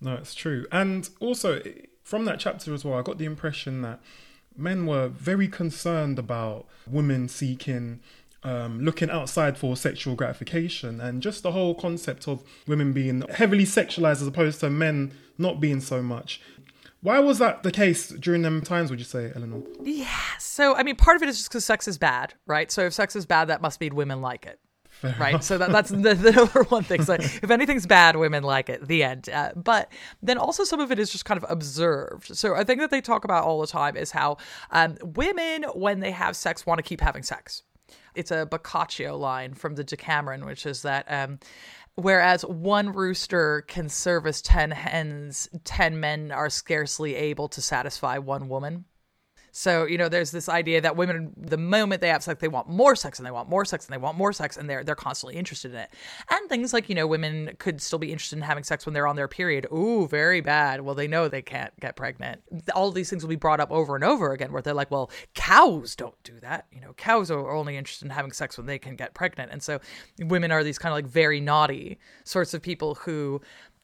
No, 0.00 0.14
it's 0.14 0.34
true. 0.34 0.66
And 0.72 1.08
also 1.20 1.62
from 2.02 2.24
that 2.24 2.40
chapter 2.40 2.74
as 2.74 2.84
well, 2.84 2.98
I 2.98 3.02
got 3.02 3.18
the 3.18 3.24
impression 3.24 3.82
that 3.82 4.00
men 4.56 4.86
were 4.86 5.08
very 5.08 5.48
concerned 5.48 6.18
about 6.18 6.66
women 6.86 7.28
seeking 7.28 8.00
um, 8.44 8.80
looking 8.80 9.08
outside 9.08 9.56
for 9.56 9.76
sexual 9.76 10.16
gratification 10.16 11.00
and 11.00 11.22
just 11.22 11.44
the 11.44 11.52
whole 11.52 11.76
concept 11.76 12.26
of 12.26 12.42
women 12.66 12.92
being 12.92 13.22
heavily 13.30 13.64
sexualized 13.64 14.20
as 14.20 14.26
opposed 14.26 14.58
to 14.60 14.70
men 14.70 15.12
not 15.38 15.60
being 15.60 15.80
so 15.80 16.02
much. 16.02 16.40
Why 17.02 17.18
was 17.18 17.38
that 17.38 17.64
the 17.64 17.72
case 17.72 18.08
during 18.08 18.42
them 18.42 18.62
times, 18.62 18.90
would 18.90 19.00
you 19.00 19.04
say, 19.04 19.32
Eleanor? 19.34 19.62
Yeah. 19.82 20.06
So, 20.38 20.76
I 20.76 20.84
mean, 20.84 20.96
part 20.96 21.16
of 21.16 21.22
it 21.22 21.28
is 21.28 21.36
just 21.36 21.50
because 21.50 21.64
sex 21.64 21.88
is 21.88 21.98
bad, 21.98 22.34
right? 22.46 22.70
So, 22.70 22.86
if 22.86 22.92
sex 22.92 23.16
is 23.16 23.26
bad, 23.26 23.46
that 23.46 23.60
must 23.60 23.80
mean 23.80 23.94
women 23.94 24.20
like 24.20 24.46
it. 24.46 24.60
Fair 25.02 25.16
right. 25.18 25.30
Enough. 25.30 25.42
So 25.42 25.58
that, 25.58 25.72
that's 25.72 25.90
the, 25.90 26.14
the, 26.14 26.32
number 26.36 26.62
one 26.64 26.84
thing. 26.84 27.02
So 27.02 27.14
if 27.14 27.50
anything's 27.50 27.86
bad, 27.86 28.14
women 28.14 28.44
like 28.44 28.68
it. 28.68 28.86
The 28.86 29.02
end. 29.02 29.28
Uh, 29.28 29.50
but 29.56 29.90
then 30.22 30.38
also 30.38 30.62
some 30.62 30.78
of 30.78 30.92
it 30.92 30.98
is 31.00 31.10
just 31.10 31.24
kind 31.24 31.42
of 31.42 31.50
observed. 31.50 32.36
So 32.36 32.54
I 32.54 32.62
think 32.62 32.80
that 32.80 32.90
they 32.90 33.00
talk 33.00 33.24
about 33.24 33.44
all 33.44 33.60
the 33.60 33.66
time 33.66 33.96
is 33.96 34.12
how 34.12 34.36
um, 34.70 34.96
women, 35.02 35.64
when 35.74 36.00
they 36.00 36.12
have 36.12 36.36
sex, 36.36 36.66
want 36.66 36.78
to 36.78 36.82
keep 36.82 37.00
having 37.00 37.24
sex. 37.24 37.64
It's 38.14 38.30
a 38.30 38.46
Boccaccio 38.46 39.16
line 39.16 39.54
from 39.54 39.74
the 39.74 39.82
Decameron, 39.82 40.44
which 40.44 40.66
is 40.66 40.82
that 40.82 41.06
um, 41.08 41.38
Whereas 41.94 42.42
one 42.44 42.92
rooster 42.92 43.62
can 43.62 43.88
service 43.88 44.40
10 44.40 44.70
hens, 44.70 45.48
10 45.64 46.00
men 46.00 46.32
are 46.32 46.48
scarcely 46.48 47.14
able 47.14 47.48
to 47.48 47.60
satisfy 47.60 48.18
one 48.18 48.48
woman. 48.48 48.86
So, 49.54 49.84
you 49.84 49.98
know, 49.98 50.08
there's 50.08 50.30
this 50.30 50.48
idea 50.48 50.80
that 50.80 50.96
women, 50.96 51.34
the 51.36 51.58
moment 51.58 52.00
they 52.00 52.08
have 52.08 52.22
sex, 52.22 52.40
they 52.40 52.48
want 52.48 52.70
more 52.70 52.96
sex 52.96 53.18
and 53.18 53.26
they 53.26 53.30
want 53.30 53.50
more 53.50 53.66
sex 53.66 53.84
and 53.84 53.92
they 53.92 53.98
want 53.98 54.16
more 54.16 54.32
sex 54.32 54.56
and 54.56 54.68
they're 54.68 54.82
they're 54.82 54.94
constantly 54.94 55.36
interested 55.36 55.72
in 55.72 55.76
it. 55.76 55.90
And 56.30 56.48
things 56.48 56.72
like, 56.72 56.88
you 56.88 56.94
know, 56.94 57.06
women 57.06 57.54
could 57.58 57.82
still 57.82 57.98
be 57.98 58.10
interested 58.10 58.36
in 58.36 58.42
having 58.42 58.64
sex 58.64 58.86
when 58.86 58.94
they're 58.94 59.06
on 59.06 59.14
their 59.14 59.28
period. 59.28 59.66
Ooh, 59.70 60.08
very 60.08 60.40
bad. 60.40 60.80
Well, 60.80 60.94
they 60.94 61.06
know 61.06 61.28
they 61.28 61.42
can't 61.42 61.78
get 61.80 61.96
pregnant. 61.96 62.40
All 62.74 62.90
these 62.90 63.10
things 63.10 63.22
will 63.22 63.28
be 63.28 63.36
brought 63.36 63.60
up 63.60 63.70
over 63.70 63.94
and 63.94 64.02
over 64.02 64.32
again 64.32 64.52
where 64.52 64.62
they're 64.62 64.72
like, 64.72 64.90
well, 64.90 65.10
cows 65.34 65.94
don't 65.94 66.20
do 66.24 66.40
that. 66.40 66.66
You 66.72 66.80
know, 66.80 66.94
cows 66.94 67.30
are 67.30 67.54
only 67.54 67.76
interested 67.76 68.06
in 68.06 68.10
having 68.10 68.32
sex 68.32 68.56
when 68.56 68.66
they 68.66 68.78
can 68.78 68.96
get 68.96 69.12
pregnant. 69.12 69.52
And 69.52 69.62
so 69.62 69.80
women 70.18 70.50
are 70.50 70.64
these 70.64 70.78
kind 70.78 70.92
of 70.92 70.96
like 70.96 71.06
very 71.06 71.40
naughty 71.40 71.98
sorts 72.24 72.54
of 72.54 72.62
people 72.62 72.94
who 72.94 73.42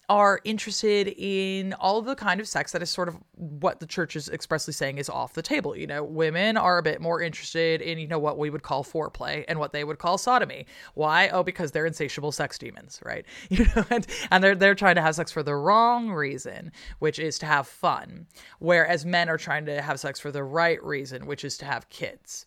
are 0.08 0.40
interested 0.44 1.14
in 1.18 1.74
all 1.74 1.98
of 1.98 2.06
the 2.06 2.14
kind 2.14 2.40
of 2.40 2.48
sex 2.48 2.72
that 2.72 2.82
is 2.82 2.88
sort 2.88 3.08
of 3.08 3.18
what 3.34 3.78
the 3.78 3.86
church 3.86 4.16
is 4.16 4.28
expressly 4.30 4.72
saying 4.72 4.96
is 4.98 5.10
off 5.10 5.34
the 5.34 5.42
table. 5.42 5.76
You 5.76 5.86
know, 5.86 6.02
women 6.02 6.56
are 6.56 6.78
a 6.78 6.82
bit 6.82 7.00
more 7.00 7.20
interested 7.20 7.82
in, 7.82 7.98
you 7.98 8.08
know, 8.08 8.18
what 8.18 8.38
we 8.38 8.48
would 8.48 8.62
call 8.62 8.84
foreplay 8.84 9.44
and 9.48 9.58
what 9.58 9.72
they 9.72 9.84
would 9.84 9.98
call 9.98 10.16
sodomy. 10.16 10.66
Why? 10.94 11.28
Oh, 11.28 11.42
because 11.42 11.72
they're 11.72 11.86
insatiable 11.86 12.32
sex 12.32 12.58
demons, 12.58 13.00
right? 13.04 13.24
You 13.58 13.66
know, 13.74 13.84
and, 13.90 14.06
and 14.30 14.44
they're 14.44 14.54
they're 14.54 14.74
trying 14.74 14.94
to 14.96 15.02
have 15.02 15.16
sex 15.16 15.32
for 15.32 15.42
the 15.42 15.54
wrong 15.54 16.10
reason, 16.10 16.70
which 17.00 17.18
is 17.18 17.38
to 17.40 17.46
have 17.46 17.66
fun. 17.66 18.26
Whereas 18.60 19.04
men 19.04 19.28
are 19.28 19.38
trying 19.38 19.66
to 19.66 19.82
have 19.82 19.98
sex 19.98 20.20
for 20.20 20.30
the 20.30 20.44
right 20.44 20.82
reason, 20.84 21.26
which 21.26 21.44
is 21.44 21.58
to 21.58 21.64
have 21.64 21.88
kids. 21.88 22.46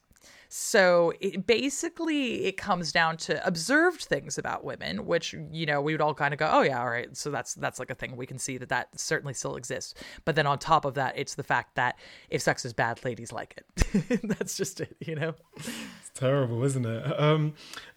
So 0.53 1.13
it, 1.21 1.47
basically, 1.47 2.43
it 2.43 2.57
comes 2.57 2.91
down 2.91 3.15
to 3.17 3.47
observed 3.47 4.01
things 4.01 4.37
about 4.37 4.65
women, 4.65 5.05
which 5.05 5.33
you 5.49 5.65
know 5.65 5.79
we 5.81 5.93
would 5.93 6.01
all 6.01 6.13
kind 6.13 6.33
of 6.33 6.39
go, 6.41 6.49
"Oh 6.51 6.61
yeah, 6.61 6.81
all 6.81 6.89
right." 6.89 7.15
So 7.15 7.31
that's 7.31 7.53
that's 7.53 7.79
like 7.79 7.89
a 7.89 7.95
thing 7.95 8.17
we 8.17 8.25
can 8.25 8.37
see 8.37 8.57
that 8.57 8.67
that 8.67 8.99
certainly 8.99 9.33
still 9.33 9.55
exists. 9.55 9.93
But 10.25 10.35
then 10.35 10.45
on 10.45 10.59
top 10.59 10.83
of 10.83 10.95
that, 10.95 11.17
it's 11.17 11.35
the 11.35 11.43
fact 11.43 11.75
that 11.75 11.97
if 12.29 12.41
sex 12.41 12.65
is 12.65 12.73
bad, 12.73 13.01
ladies 13.05 13.31
like 13.31 13.55
it. 13.55 14.21
that's 14.23 14.57
just 14.57 14.81
it, 14.81 14.97
you 14.99 15.15
know. 15.15 15.35
It's 15.55 16.11
terrible, 16.13 16.65
isn't 16.65 16.85
it? 16.85 17.17
Um, 17.17 17.53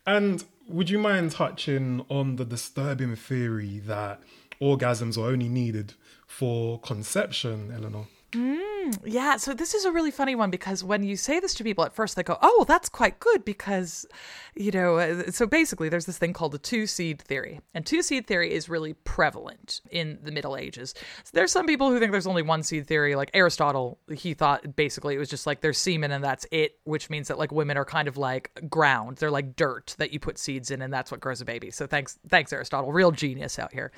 and 0.07 0.45
would 0.69 0.91
you 0.91 1.01
mind 1.01 1.33
touching 1.33 2.07
on 2.09 2.37
the 2.37 2.45
disturbing 2.45 3.17
theory 3.17 3.81
that 3.81 4.23
orgasms 4.61 5.19
are 5.19 5.27
only 5.27 5.49
needed 5.49 5.95
for 6.29 6.79
conception, 6.79 7.73
Eleanor? 7.75 8.07
Mm, 8.31 8.64
yeah, 9.05 9.37
so 9.37 9.55
this 9.55 9.75
is 9.75 9.85
a 9.85 9.93
really 9.93 10.11
funny 10.11 10.35
one 10.35 10.51
because 10.51 10.83
when 10.83 11.03
you 11.03 11.17
say 11.17 11.41
this 11.41 11.55
to 11.55 11.65
people 11.65 11.85
at 11.85 11.93
first, 11.93 12.17
they 12.17 12.23
go, 12.23 12.39
"Oh, 12.43 12.55
well, 12.59 12.65
that's 12.65 12.89
quite 12.89 13.21
good," 13.21 13.45
because, 13.45 14.07
you 14.55 14.71
know, 14.71 14.97
uh, 14.97 15.31
so 15.31 15.47
basically, 15.47 15.89
there's 15.89 16.07
this 16.07 16.19
thing 16.19 16.33
called 16.33 16.53
the 16.53 16.59
two 16.59 16.87
seed 16.87 17.21
theory, 17.23 17.61
and 17.75 17.87
two 17.87 18.03
seed 18.03 18.27
theory 18.27 18.53
is 18.53 18.69
really 18.69 18.95
prevalent 18.95 19.81
in 19.91 20.19
the 20.23 20.33
Middle 20.33 20.57
Ages. 20.57 20.95
So 21.25 21.31
there's 21.33 21.53
some 21.53 21.67
people 21.67 21.91
who 21.91 21.99
think 21.99 22.13
there's 22.13 22.27
only 22.27 22.43
one 22.43 22.63
seed 22.63 22.87
theory, 22.87 23.15
like 23.15 23.31
Aristotle. 23.35 23.99
He 24.13 24.35
thought 24.35 24.77
basically 24.77 25.15
it 25.15 25.19
was 25.19 25.29
just 25.29 25.47
like 25.47 25.61
there's 25.61 25.79
semen 25.79 26.11
and 26.13 26.23
that's 26.23 26.47
it, 26.51 26.79
which 26.85 27.11
means 27.11 27.29
that 27.29 27.39
like 27.39 27.53
women 27.53 27.77
are 27.77 27.85
kind 27.85 28.09
of 28.09 28.17
like 28.17 28.51
ground, 28.69 29.19
they're 29.19 29.31
like 29.31 29.57
dirt 29.57 29.95
that 29.99 30.13
you 30.13 30.21
put 30.21 30.39
seeds 30.39 30.71
in, 30.71 30.83
and 30.83 30.93
that's 30.93 31.11
what 31.11 31.21
grows 31.21 31.41
a 31.41 31.45
baby. 31.45 31.71
So 31.71 31.87
thanks, 31.87 32.19
thanks 32.29 32.53
Aristotle, 32.53 32.93
real 32.93 33.11
genius 33.11 33.59
out 33.59 33.73
here. 33.73 33.93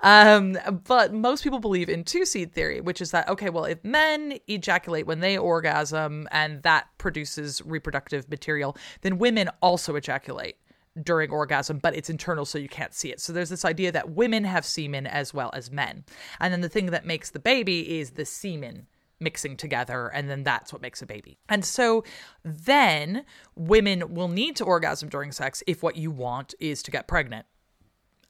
Um, 0.00 0.58
but 0.84 1.12
most 1.12 1.44
people 1.44 1.60
believe 1.60 1.88
in 1.88 2.04
two 2.04 2.24
seed 2.24 2.52
theory, 2.52 2.80
which 2.80 3.00
is 3.00 3.10
that 3.12 3.28
okay, 3.28 3.50
well 3.50 3.64
if 3.64 3.82
men 3.84 4.21
ejaculate 4.46 5.06
when 5.06 5.20
they 5.20 5.36
orgasm 5.36 6.28
and 6.30 6.62
that 6.62 6.86
produces 6.98 7.62
reproductive 7.64 8.28
material, 8.30 8.76
then 9.00 9.18
women 9.18 9.48
also 9.60 9.96
ejaculate 9.96 10.56
during 11.02 11.30
orgasm, 11.30 11.78
but 11.78 11.96
it's 11.96 12.10
internal, 12.10 12.44
so 12.44 12.58
you 12.58 12.68
can't 12.68 12.94
see 12.94 13.10
it. 13.10 13.20
So 13.20 13.32
there's 13.32 13.48
this 13.48 13.64
idea 13.64 13.90
that 13.92 14.10
women 14.10 14.44
have 14.44 14.64
semen 14.64 15.06
as 15.06 15.32
well 15.32 15.50
as 15.54 15.70
men. 15.70 16.04
And 16.38 16.52
then 16.52 16.60
the 16.60 16.68
thing 16.68 16.86
that 16.86 17.06
makes 17.06 17.30
the 17.30 17.38
baby 17.38 17.98
is 17.98 18.10
the 18.10 18.26
semen 18.26 18.86
mixing 19.18 19.56
together, 19.56 20.08
and 20.08 20.28
then 20.28 20.42
that's 20.42 20.72
what 20.72 20.82
makes 20.82 21.00
a 21.00 21.06
baby. 21.06 21.38
And 21.48 21.64
so 21.64 22.04
then 22.44 23.24
women 23.54 24.12
will 24.12 24.28
need 24.28 24.56
to 24.56 24.64
orgasm 24.64 25.08
during 25.08 25.32
sex 25.32 25.62
if 25.66 25.82
what 25.82 25.96
you 25.96 26.10
want 26.10 26.54
is 26.60 26.82
to 26.82 26.90
get 26.90 27.08
pregnant. 27.08 27.46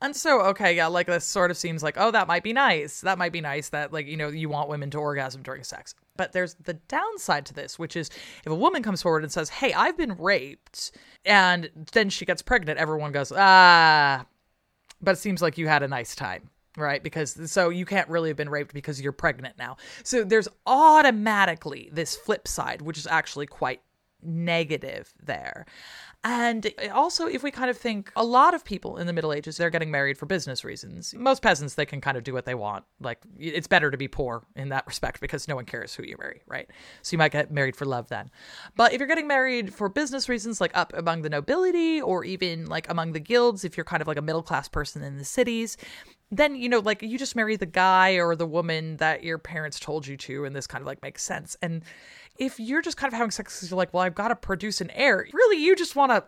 And 0.02 0.16
so, 0.16 0.40
okay, 0.46 0.74
yeah, 0.74 0.88
like 0.88 1.06
this 1.06 1.24
sort 1.24 1.52
of 1.52 1.56
seems 1.56 1.80
like, 1.80 1.94
oh, 1.96 2.10
that 2.10 2.26
might 2.26 2.42
be 2.42 2.52
nice. 2.52 3.00
That 3.02 3.18
might 3.18 3.30
be 3.30 3.40
nice 3.40 3.68
that, 3.68 3.92
like, 3.92 4.08
you 4.08 4.16
know, 4.16 4.28
you 4.28 4.48
want 4.48 4.68
women 4.68 4.90
to 4.90 4.98
orgasm 4.98 5.42
during 5.42 5.62
sex. 5.62 5.94
But 6.16 6.32
there's 6.32 6.54
the 6.54 6.74
downside 6.74 7.46
to 7.46 7.54
this, 7.54 7.78
which 7.78 7.96
is 7.96 8.10
if 8.44 8.50
a 8.50 8.54
woman 8.54 8.82
comes 8.82 9.00
forward 9.00 9.22
and 9.22 9.32
says, 9.32 9.48
Hey, 9.48 9.72
I've 9.72 9.96
been 9.96 10.16
raped, 10.18 10.90
and 11.24 11.70
then 11.92 12.10
she 12.10 12.24
gets 12.24 12.42
pregnant, 12.42 12.80
everyone 12.80 13.12
goes, 13.12 13.32
Ah, 13.34 14.26
but 15.00 15.12
it 15.12 15.18
seems 15.18 15.40
like 15.40 15.56
you 15.56 15.68
had 15.68 15.82
a 15.82 15.88
nice 15.88 16.14
time 16.14 16.50
right? 16.78 17.02
Because 17.02 17.52
so 17.52 17.68
you 17.68 17.84
can't 17.84 18.08
really 18.08 18.30
have 18.30 18.36
been 18.38 18.48
raped 18.48 18.72
because 18.72 18.98
you're 18.98 19.12
pregnant 19.12 19.58
now. 19.58 19.76
So 20.04 20.24
there's 20.24 20.48
automatically 20.66 21.90
this 21.92 22.16
flip 22.16 22.48
side, 22.48 22.80
which 22.80 22.96
is 22.96 23.06
actually 23.06 23.46
quite 23.46 23.82
negative 24.22 25.12
there. 25.22 25.66
And 26.24 26.72
also, 26.92 27.26
if 27.26 27.42
we 27.42 27.50
kind 27.50 27.68
of 27.68 27.76
think 27.76 28.12
a 28.14 28.22
lot 28.22 28.54
of 28.54 28.64
people 28.64 28.96
in 28.96 29.08
the 29.08 29.12
Middle 29.12 29.32
Ages, 29.32 29.56
they're 29.56 29.70
getting 29.70 29.90
married 29.90 30.16
for 30.16 30.26
business 30.26 30.64
reasons. 30.64 31.12
Most 31.14 31.42
peasants, 31.42 31.74
they 31.74 31.84
can 31.84 32.00
kind 32.00 32.16
of 32.16 32.22
do 32.22 32.32
what 32.32 32.46
they 32.46 32.54
want. 32.54 32.84
Like, 33.00 33.18
it's 33.38 33.66
better 33.66 33.90
to 33.90 33.96
be 33.96 34.06
poor 34.06 34.44
in 34.54 34.68
that 34.68 34.86
respect 34.92 35.20
because 35.20 35.48
no 35.48 35.56
one 35.56 35.64
cares 35.64 35.94
who 35.94 36.04
you 36.04 36.16
marry, 36.20 36.42
right? 36.46 36.70
So 37.02 37.14
you 37.14 37.18
might 37.18 37.32
get 37.32 37.50
married 37.50 37.74
for 37.74 37.86
love 37.86 38.08
then. 38.08 38.30
But 38.76 38.92
if 38.92 39.00
you're 39.00 39.08
getting 39.08 39.26
married 39.26 39.74
for 39.74 39.88
business 39.88 40.28
reasons, 40.28 40.60
like 40.60 40.76
up 40.76 40.92
among 40.94 41.22
the 41.22 41.30
nobility 41.30 42.00
or 42.00 42.24
even 42.24 42.66
like 42.66 42.88
among 42.88 43.12
the 43.12 43.20
guilds, 43.20 43.64
if 43.64 43.76
you're 43.76 43.84
kind 43.84 44.00
of 44.00 44.06
like 44.06 44.18
a 44.18 44.22
middle 44.22 44.42
class 44.44 44.68
person 44.68 45.02
in 45.02 45.18
the 45.18 45.24
cities, 45.24 45.76
then 46.32 46.56
you 46.56 46.68
know 46.68 46.80
like 46.80 47.02
you 47.02 47.18
just 47.18 47.36
marry 47.36 47.56
the 47.56 47.66
guy 47.66 48.14
or 48.14 48.34
the 48.34 48.46
woman 48.46 48.96
that 48.96 49.22
your 49.22 49.38
parents 49.38 49.78
told 49.78 50.06
you 50.06 50.16
to 50.16 50.44
and 50.44 50.56
this 50.56 50.66
kind 50.66 50.82
of 50.82 50.86
like 50.86 51.02
makes 51.02 51.22
sense. 51.22 51.56
And 51.62 51.82
if 52.38 52.58
you're 52.58 52.82
just 52.82 52.96
kind 52.96 53.12
of 53.12 53.16
having 53.16 53.30
sex 53.30 53.54
because 53.54 53.70
you're 53.70 53.76
like 53.76 53.92
well 53.92 54.02
i've 54.02 54.14
got 54.14 54.28
to 54.28 54.34
produce 54.34 54.80
an 54.80 54.90
heir 54.92 55.28
really 55.34 55.62
you 55.62 55.76
just 55.76 55.94
want 55.94 56.10
to 56.10 56.24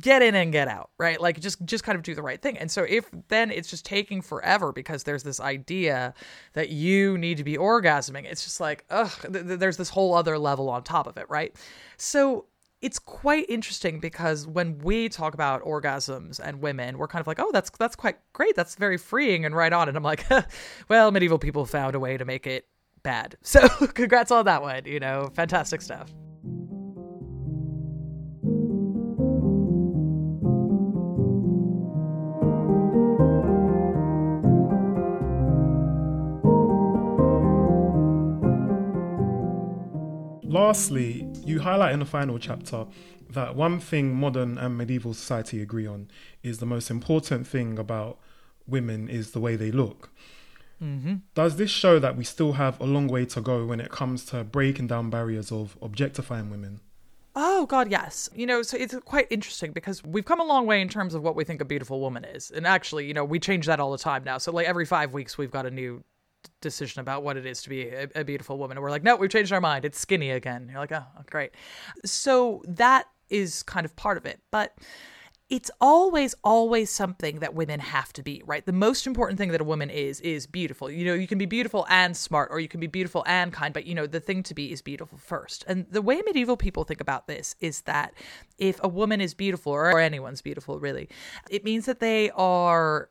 get 0.00 0.22
in 0.22 0.34
and 0.34 0.52
get 0.52 0.68
out 0.68 0.90
right? 0.98 1.20
Like 1.20 1.40
just 1.40 1.64
just 1.64 1.84
kind 1.84 1.96
of 1.96 2.02
do 2.02 2.14
the 2.14 2.22
right 2.22 2.40
thing. 2.40 2.56
And 2.58 2.70
so 2.70 2.84
if 2.88 3.08
then 3.28 3.50
it's 3.50 3.68
just 3.68 3.84
taking 3.84 4.22
forever 4.22 4.72
because 4.72 5.04
there's 5.04 5.22
this 5.22 5.40
idea 5.40 6.14
that 6.54 6.70
you 6.70 7.18
need 7.18 7.36
to 7.38 7.44
be 7.44 7.56
orgasming. 7.56 8.24
It's 8.24 8.44
just 8.44 8.60
like 8.60 8.84
ugh 8.90 9.12
th- 9.20 9.46
th- 9.46 9.58
there's 9.58 9.76
this 9.76 9.90
whole 9.90 10.14
other 10.14 10.38
level 10.38 10.68
on 10.70 10.82
top 10.82 11.06
of 11.06 11.16
it 11.16 11.26
right? 11.28 11.54
So 11.96 12.46
it's 12.82 12.98
quite 12.98 13.46
interesting 13.48 14.00
because 14.00 14.46
when 14.46 14.78
we 14.78 15.08
talk 15.08 15.34
about 15.34 15.62
orgasms 15.62 16.40
and 16.40 16.60
women, 16.60 16.98
we're 16.98 17.06
kind 17.06 17.20
of 17.20 17.28
like, 17.28 17.38
oh, 17.40 17.50
that's 17.52 17.70
that's 17.70 17.94
quite 17.94 18.18
great. 18.32 18.56
That's 18.56 18.74
very 18.74 18.98
freeing 18.98 19.44
and 19.44 19.54
right 19.54 19.72
on. 19.72 19.88
And 19.88 19.96
I'm 19.96 20.02
like, 20.02 20.26
well, 20.88 21.12
medieval 21.12 21.38
people 21.38 21.64
found 21.64 21.94
a 21.94 22.00
way 22.00 22.16
to 22.16 22.24
make 22.24 22.46
it 22.46 22.66
bad. 23.02 23.36
So 23.44 23.68
congrats 23.68 24.30
on 24.30 24.44
that 24.46 24.62
one. 24.62 24.84
You 24.84 24.98
know, 24.98 25.30
fantastic 25.34 25.80
stuff. 25.80 26.12
Lastly, 40.44 41.31
you 41.44 41.60
highlight 41.60 41.92
in 41.92 42.00
the 42.00 42.06
final 42.06 42.38
chapter 42.38 42.86
that 43.30 43.56
one 43.56 43.80
thing 43.80 44.14
modern 44.14 44.58
and 44.58 44.76
medieval 44.76 45.14
society 45.14 45.62
agree 45.62 45.86
on 45.86 46.08
is 46.42 46.58
the 46.58 46.66
most 46.66 46.90
important 46.90 47.46
thing 47.46 47.78
about 47.78 48.18
women 48.66 49.08
is 49.08 49.32
the 49.32 49.40
way 49.40 49.56
they 49.56 49.70
look. 49.70 50.10
Mm-hmm. 50.82 51.14
Does 51.34 51.56
this 51.56 51.70
show 51.70 51.98
that 51.98 52.16
we 52.16 52.24
still 52.24 52.54
have 52.54 52.80
a 52.80 52.84
long 52.84 53.06
way 53.06 53.24
to 53.26 53.40
go 53.40 53.66
when 53.66 53.80
it 53.80 53.90
comes 53.90 54.24
to 54.26 54.44
breaking 54.44 54.88
down 54.88 55.10
barriers 55.10 55.52
of 55.52 55.76
objectifying 55.80 56.50
women? 56.50 56.80
Oh 57.34 57.66
God, 57.66 57.90
yes. 57.90 58.28
You 58.34 58.46
know, 58.46 58.62
so 58.62 58.76
it's 58.76 58.94
quite 59.04 59.26
interesting 59.30 59.72
because 59.72 60.04
we've 60.04 60.24
come 60.24 60.40
a 60.40 60.44
long 60.44 60.66
way 60.66 60.82
in 60.82 60.88
terms 60.88 61.14
of 61.14 61.22
what 61.22 61.34
we 61.34 61.44
think 61.44 61.60
a 61.60 61.64
beautiful 61.64 62.00
woman 62.00 62.24
is, 62.24 62.50
and 62.50 62.66
actually, 62.66 63.06
you 63.06 63.14
know, 63.14 63.24
we 63.24 63.38
change 63.38 63.66
that 63.66 63.80
all 63.80 63.90
the 63.90 63.98
time 63.98 64.22
now. 64.24 64.38
So 64.38 64.52
like 64.52 64.66
every 64.66 64.84
five 64.84 65.14
weeks, 65.14 65.38
we've 65.38 65.50
got 65.50 65.64
a 65.64 65.70
new 65.70 66.02
decision 66.60 67.00
about 67.00 67.22
what 67.22 67.36
it 67.36 67.46
is 67.46 67.62
to 67.62 67.68
be 67.68 67.88
a, 67.88 68.08
a, 68.14 68.24
beautiful 68.24 68.58
woman. 68.58 68.76
And 68.76 68.82
we're 68.82 68.90
like, 68.90 69.02
no, 69.02 69.16
we've 69.16 69.30
changed 69.30 69.52
our 69.52 69.60
mind. 69.60 69.84
It's 69.84 69.98
skinny 69.98 70.30
again. 70.30 70.68
You're 70.70 70.80
like, 70.80 70.92
oh, 70.92 71.04
great. 71.26 71.52
So 72.04 72.62
that 72.66 73.08
is 73.28 73.62
kind 73.62 73.84
of 73.84 73.94
part 73.96 74.16
of 74.16 74.26
it. 74.26 74.40
But 74.50 74.74
it's 75.52 75.70
always, 75.82 76.34
always 76.42 76.88
something 76.88 77.40
that 77.40 77.52
women 77.52 77.78
have 77.78 78.10
to 78.14 78.22
be, 78.22 78.42
right? 78.46 78.64
The 78.64 78.72
most 78.72 79.06
important 79.06 79.38
thing 79.38 79.50
that 79.50 79.60
a 79.60 79.64
woman 79.64 79.90
is, 79.90 80.18
is 80.20 80.46
beautiful. 80.46 80.90
You 80.90 81.04
know, 81.04 81.12
you 81.12 81.26
can 81.26 81.36
be 81.36 81.44
beautiful 81.44 81.86
and 81.90 82.16
smart, 82.16 82.48
or 82.50 82.58
you 82.58 82.68
can 82.68 82.80
be 82.80 82.86
beautiful 82.86 83.22
and 83.26 83.52
kind, 83.52 83.74
but 83.74 83.84
you 83.84 83.94
know, 83.94 84.06
the 84.06 84.18
thing 84.18 84.42
to 84.44 84.54
be 84.54 84.72
is 84.72 84.80
beautiful 84.80 85.18
first. 85.18 85.62
And 85.68 85.86
the 85.90 86.00
way 86.00 86.22
medieval 86.24 86.56
people 86.56 86.84
think 86.84 87.02
about 87.02 87.26
this 87.26 87.54
is 87.60 87.82
that 87.82 88.14
if 88.56 88.80
a 88.82 88.88
woman 88.88 89.20
is 89.20 89.34
beautiful, 89.34 89.72
or 89.72 89.98
anyone's 89.98 90.40
beautiful, 90.40 90.80
really, 90.80 91.10
it 91.50 91.64
means 91.64 91.84
that 91.84 92.00
they 92.00 92.30
are 92.30 93.10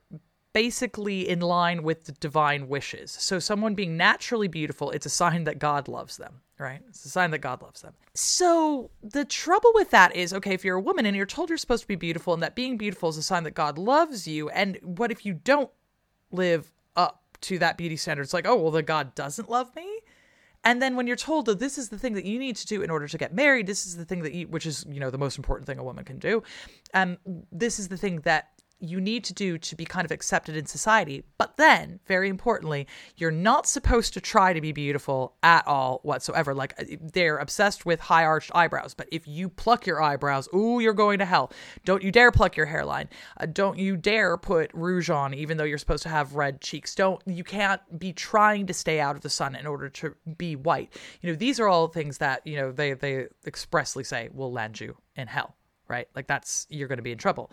basically 0.52 1.28
in 1.28 1.40
line 1.40 1.82
with 1.82 2.04
the 2.04 2.12
divine 2.12 2.68
wishes. 2.68 3.10
So, 3.10 3.38
someone 3.38 3.74
being 3.74 3.96
naturally 3.96 4.48
beautiful, 4.48 4.90
it's 4.90 5.06
a 5.06 5.10
sign 5.10 5.44
that 5.44 5.58
God 5.58 5.88
loves 5.88 6.16
them, 6.16 6.40
right? 6.58 6.80
It's 6.88 7.04
a 7.04 7.08
sign 7.08 7.30
that 7.30 7.38
God 7.38 7.62
loves 7.62 7.82
them. 7.82 7.94
So, 8.14 8.90
the 9.02 9.24
trouble 9.24 9.72
with 9.74 9.90
that 9.90 10.14
is 10.14 10.32
okay, 10.34 10.54
if 10.54 10.64
you're 10.64 10.76
a 10.76 10.80
woman 10.80 11.06
and 11.06 11.16
you're 11.16 11.26
told 11.26 11.48
you're 11.48 11.58
supposed 11.58 11.82
to 11.82 11.88
be 11.88 11.96
beautiful 11.96 12.34
and 12.34 12.42
that 12.42 12.54
being 12.54 12.76
beautiful 12.76 13.08
is 13.08 13.16
a 13.16 13.22
sign 13.22 13.44
that 13.44 13.54
God 13.54 13.78
loves 13.78 14.26
you, 14.26 14.48
and 14.50 14.78
what 14.82 15.10
if 15.10 15.24
you 15.24 15.34
don't 15.34 15.70
live 16.30 16.72
up 16.96 17.22
to 17.42 17.58
that 17.58 17.76
beauty 17.76 17.96
standard? 17.96 18.22
It's 18.22 18.34
like, 18.34 18.46
oh, 18.46 18.56
well, 18.56 18.70
the 18.70 18.82
God 18.82 19.14
doesn't 19.14 19.48
love 19.48 19.74
me? 19.74 19.88
And 20.64 20.80
then 20.80 20.94
when 20.94 21.06
you're 21.06 21.16
told 21.16 21.46
that 21.46 21.58
this 21.58 21.76
is 21.76 21.88
the 21.88 21.98
thing 21.98 22.14
that 22.14 22.24
you 22.24 22.38
need 22.38 22.56
to 22.56 22.66
do 22.66 22.82
in 22.82 22.90
order 22.90 23.08
to 23.08 23.18
get 23.18 23.34
married, 23.34 23.66
this 23.66 23.84
is 23.84 23.96
the 23.96 24.04
thing 24.04 24.22
that 24.22 24.32
you, 24.32 24.46
which 24.46 24.64
is, 24.64 24.86
you 24.88 25.00
know, 25.00 25.10
the 25.10 25.18
most 25.18 25.36
important 25.36 25.66
thing 25.66 25.78
a 25.78 25.84
woman 25.84 26.04
can 26.04 26.18
do. 26.18 26.42
Um, 26.94 27.18
this 27.50 27.80
is 27.80 27.88
the 27.88 27.96
thing 27.96 28.20
that 28.20 28.51
you 28.82 29.00
need 29.00 29.22
to 29.24 29.32
do 29.32 29.56
to 29.58 29.76
be 29.76 29.84
kind 29.84 30.04
of 30.04 30.10
accepted 30.10 30.56
in 30.56 30.66
society. 30.66 31.22
But 31.38 31.56
then, 31.56 32.00
very 32.06 32.28
importantly, 32.28 32.88
you're 33.16 33.30
not 33.30 33.66
supposed 33.66 34.12
to 34.14 34.20
try 34.20 34.52
to 34.52 34.60
be 34.60 34.72
beautiful 34.72 35.34
at 35.42 35.66
all 35.66 36.00
whatsoever. 36.02 36.52
Like 36.52 36.74
uh, 36.78 36.96
they're 37.00 37.38
obsessed 37.38 37.86
with 37.86 38.00
high 38.00 38.24
arched 38.24 38.50
eyebrows. 38.54 38.94
But 38.94 39.08
if 39.12 39.26
you 39.28 39.48
pluck 39.48 39.86
your 39.86 40.02
eyebrows, 40.02 40.48
ooh, 40.54 40.80
you're 40.80 40.92
going 40.92 41.20
to 41.20 41.24
hell. 41.24 41.52
Don't 41.84 42.02
you 42.02 42.10
dare 42.10 42.32
pluck 42.32 42.56
your 42.56 42.66
hairline. 42.66 43.08
Uh, 43.38 43.46
don't 43.46 43.78
you 43.78 43.96
dare 43.96 44.36
put 44.36 44.70
rouge 44.74 45.10
on, 45.10 45.32
even 45.32 45.56
though 45.56 45.64
you're 45.64 45.78
supposed 45.78 46.02
to 46.02 46.08
have 46.08 46.34
red 46.34 46.60
cheeks. 46.60 46.94
Don't 46.94 47.22
you 47.26 47.44
can't 47.44 47.80
be 47.98 48.12
trying 48.12 48.66
to 48.66 48.74
stay 48.74 48.98
out 48.98 49.14
of 49.14 49.22
the 49.22 49.30
sun 49.30 49.54
in 49.54 49.66
order 49.66 49.88
to 49.88 50.14
be 50.36 50.56
white. 50.56 50.92
You 51.20 51.30
know, 51.30 51.36
these 51.36 51.60
are 51.60 51.68
all 51.68 51.86
things 51.86 52.18
that 52.18 52.44
you 52.44 52.56
know 52.56 52.72
they 52.72 52.94
they 52.94 53.26
expressly 53.46 54.02
say 54.02 54.28
will 54.32 54.52
land 54.52 54.80
you 54.80 54.96
in 55.14 55.28
hell 55.28 55.54
right? 55.88 56.08
Like 56.14 56.26
that's 56.26 56.66
you're 56.70 56.88
going 56.88 56.98
to 56.98 57.02
be 57.02 57.12
in 57.12 57.18
trouble. 57.18 57.52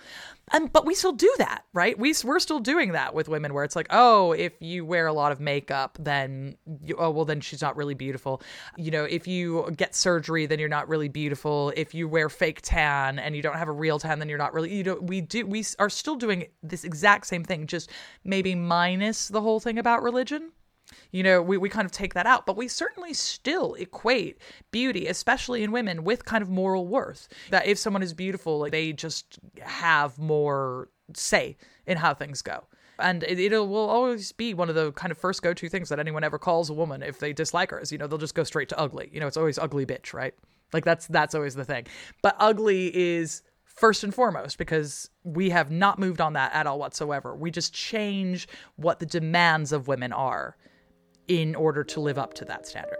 And 0.51 0.71
but 0.71 0.85
we 0.85 0.95
still 0.95 1.11
do 1.11 1.33
that, 1.37 1.63
right? 1.73 1.97
We 1.97 2.13
we're 2.23 2.39
still 2.39 2.59
doing 2.59 2.93
that 2.93 3.13
with 3.13 3.29
women 3.29 3.53
where 3.53 3.63
it's 3.63 3.75
like, 3.75 3.87
"Oh, 3.89 4.31
if 4.31 4.53
you 4.59 4.85
wear 4.85 5.07
a 5.07 5.13
lot 5.13 5.31
of 5.31 5.39
makeup, 5.39 5.97
then 5.99 6.55
you, 6.83 6.95
oh, 6.97 7.09
well 7.09 7.25
then 7.25 7.41
she's 7.41 7.61
not 7.61 7.75
really 7.75 7.93
beautiful." 7.93 8.41
You 8.77 8.91
know, 8.91 9.03
if 9.03 9.27
you 9.27 9.71
get 9.75 9.95
surgery, 9.95 10.45
then 10.45 10.59
you're 10.59 10.69
not 10.69 10.87
really 10.87 11.09
beautiful. 11.09 11.73
If 11.75 11.93
you 11.93 12.07
wear 12.07 12.29
fake 12.29 12.61
tan 12.63 13.19
and 13.19 13.35
you 13.35 13.41
don't 13.41 13.57
have 13.57 13.67
a 13.67 13.73
real 13.73 13.99
tan, 13.99 14.19
then 14.19 14.29
you're 14.29 14.37
not 14.37 14.53
really 14.53 14.73
you 14.73 14.83
know, 14.83 14.95
we 14.95 15.21
do 15.21 15.45
we 15.45 15.65
are 15.79 15.89
still 15.89 16.15
doing 16.15 16.47
this 16.63 16.83
exact 16.83 17.27
same 17.27 17.43
thing, 17.43 17.67
just 17.67 17.89
maybe 18.23 18.55
minus 18.55 19.27
the 19.27 19.41
whole 19.41 19.59
thing 19.59 19.77
about 19.77 20.03
religion 20.03 20.51
you 21.11 21.23
know, 21.23 21.41
we, 21.41 21.57
we 21.57 21.69
kind 21.69 21.85
of 21.85 21.91
take 21.91 22.13
that 22.13 22.25
out, 22.25 22.45
but 22.45 22.57
we 22.57 22.67
certainly 22.67 23.13
still 23.13 23.73
equate 23.75 24.37
beauty, 24.71 25.07
especially 25.07 25.63
in 25.63 25.71
women, 25.71 26.03
with 26.03 26.25
kind 26.25 26.41
of 26.41 26.49
moral 26.49 26.87
worth. 26.87 27.27
That 27.49 27.65
if 27.65 27.77
someone 27.77 28.03
is 28.03 28.13
beautiful, 28.13 28.69
they 28.69 28.93
just 28.93 29.39
have 29.61 30.17
more 30.19 30.89
say 31.13 31.57
in 31.87 31.97
how 31.97 32.13
things 32.13 32.41
go. 32.41 32.65
And 32.99 33.23
it, 33.23 33.39
it 33.39 33.51
will 33.51 33.75
always 33.89 34.31
be 34.33 34.53
one 34.53 34.69
of 34.69 34.75
the 34.75 34.91
kind 34.91 35.11
of 35.11 35.17
first 35.17 35.41
go 35.41 35.53
to 35.53 35.69
things 35.69 35.89
that 35.89 35.99
anyone 35.99 36.23
ever 36.23 36.37
calls 36.37 36.69
a 36.69 36.73
woman 36.73 37.01
if 37.01 37.19
they 37.19 37.33
dislike 37.33 37.71
her 37.71 37.79
is, 37.79 37.91
you 37.91 37.97
know, 37.97 38.07
they'll 38.07 38.17
just 38.17 38.35
go 38.35 38.43
straight 38.43 38.69
to 38.69 38.79
ugly. 38.79 39.09
You 39.13 39.19
know, 39.19 39.27
it's 39.27 39.37
always 39.37 39.57
ugly 39.57 39.85
bitch, 39.85 40.13
right? 40.13 40.33
Like 40.73 40.85
that's 40.85 41.07
that's 41.07 41.33
always 41.33 41.55
the 41.55 41.65
thing. 41.65 41.87
But 42.21 42.35
ugly 42.39 42.95
is 42.95 43.41
first 43.63 44.03
and 44.03 44.13
foremost 44.13 44.57
because 44.57 45.09
we 45.23 45.49
have 45.49 45.71
not 45.71 45.97
moved 45.97 46.19
on 46.19 46.33
that 46.33 46.53
at 46.53 46.67
all 46.67 46.77
whatsoever. 46.77 47.35
We 47.35 47.49
just 47.49 47.73
change 47.73 48.47
what 48.75 48.99
the 48.99 49.05
demands 49.05 49.71
of 49.71 49.87
women 49.87 50.11
are 50.11 50.57
in 51.29 51.55
order 51.55 51.83
to 51.83 51.99
live 52.01 52.17
up 52.17 52.33
to 52.33 52.45
that 52.45 52.65
standard. 52.65 52.97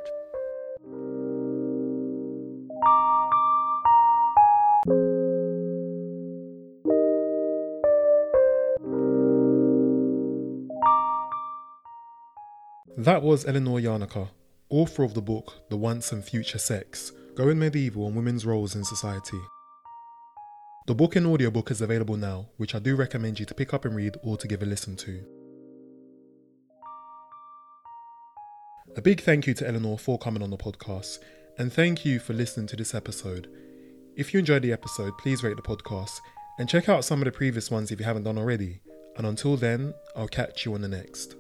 That 12.98 13.24
was 13.24 13.46
Eleanor 13.46 13.80
Janega, 13.80 14.30
author 14.70 15.04
of 15.04 15.14
the 15.14 15.22
book 15.22 15.70
The 15.70 15.78
Once 15.78 16.12
and 16.12 16.24
Future 16.24 16.60
Sex 16.60 17.12
Going 17.34 17.58
Medieval 17.58 18.08
and 18.08 18.16
Women's 18.16 18.46
Roles 18.46 18.76
in 18.76 18.84
Society. 18.84 19.40
The 20.86 20.96
book 20.96 21.16
and 21.16 21.26
audiobook 21.26 21.72
is 21.72 21.82
available 21.82 22.18
now, 22.18 22.50
which 22.58 22.76
I 22.76 22.80
do 22.80 22.96
recommend 22.96 23.40
you 23.40 23.46
to 23.46 23.54
pick 23.54 23.74
up 23.74 23.86
and 23.86 23.96
read 23.96 24.18
or 24.22 24.38
to 24.38 24.48
give 24.48 24.62
a 24.62 24.66
listen 24.66 24.96
to. 24.98 25.39
A 28.96 29.02
big 29.02 29.22
thank 29.22 29.46
you 29.46 29.54
to 29.54 29.68
Eleanor 29.68 29.98
for 29.98 30.18
coming 30.18 30.42
on 30.42 30.50
the 30.50 30.58
podcast, 30.58 31.20
and 31.60 31.72
thank 31.72 32.04
you 32.04 32.20
for 32.20 32.34
listening 32.34 32.66
to 32.68 32.76
this 32.76 32.96
episode. 32.96 33.48
If 34.16 34.34
you 34.34 34.40
enjoyed 34.40 34.64
the 34.64 34.74
episode, 34.74 35.18
please 35.20 35.44
rate 35.44 35.56
the 35.56 35.62
podcast 35.62 36.20
and 36.58 36.68
check 36.68 36.90
out 36.90 37.06
some 37.06 37.22
of 37.22 37.26
the 37.26 37.32
previous 37.32 37.70
ones 37.70 37.92
if 37.92 38.00
you 38.00 38.06
haven't 38.06 38.24
done 38.24 38.38
already. 38.38 38.82
And 39.16 39.28
until 39.28 39.58
then, 39.58 39.94
I'll 40.16 40.28
catch 40.28 40.66
you 40.66 40.74
on 40.74 40.82
the 40.82 40.88
next. 40.88 41.36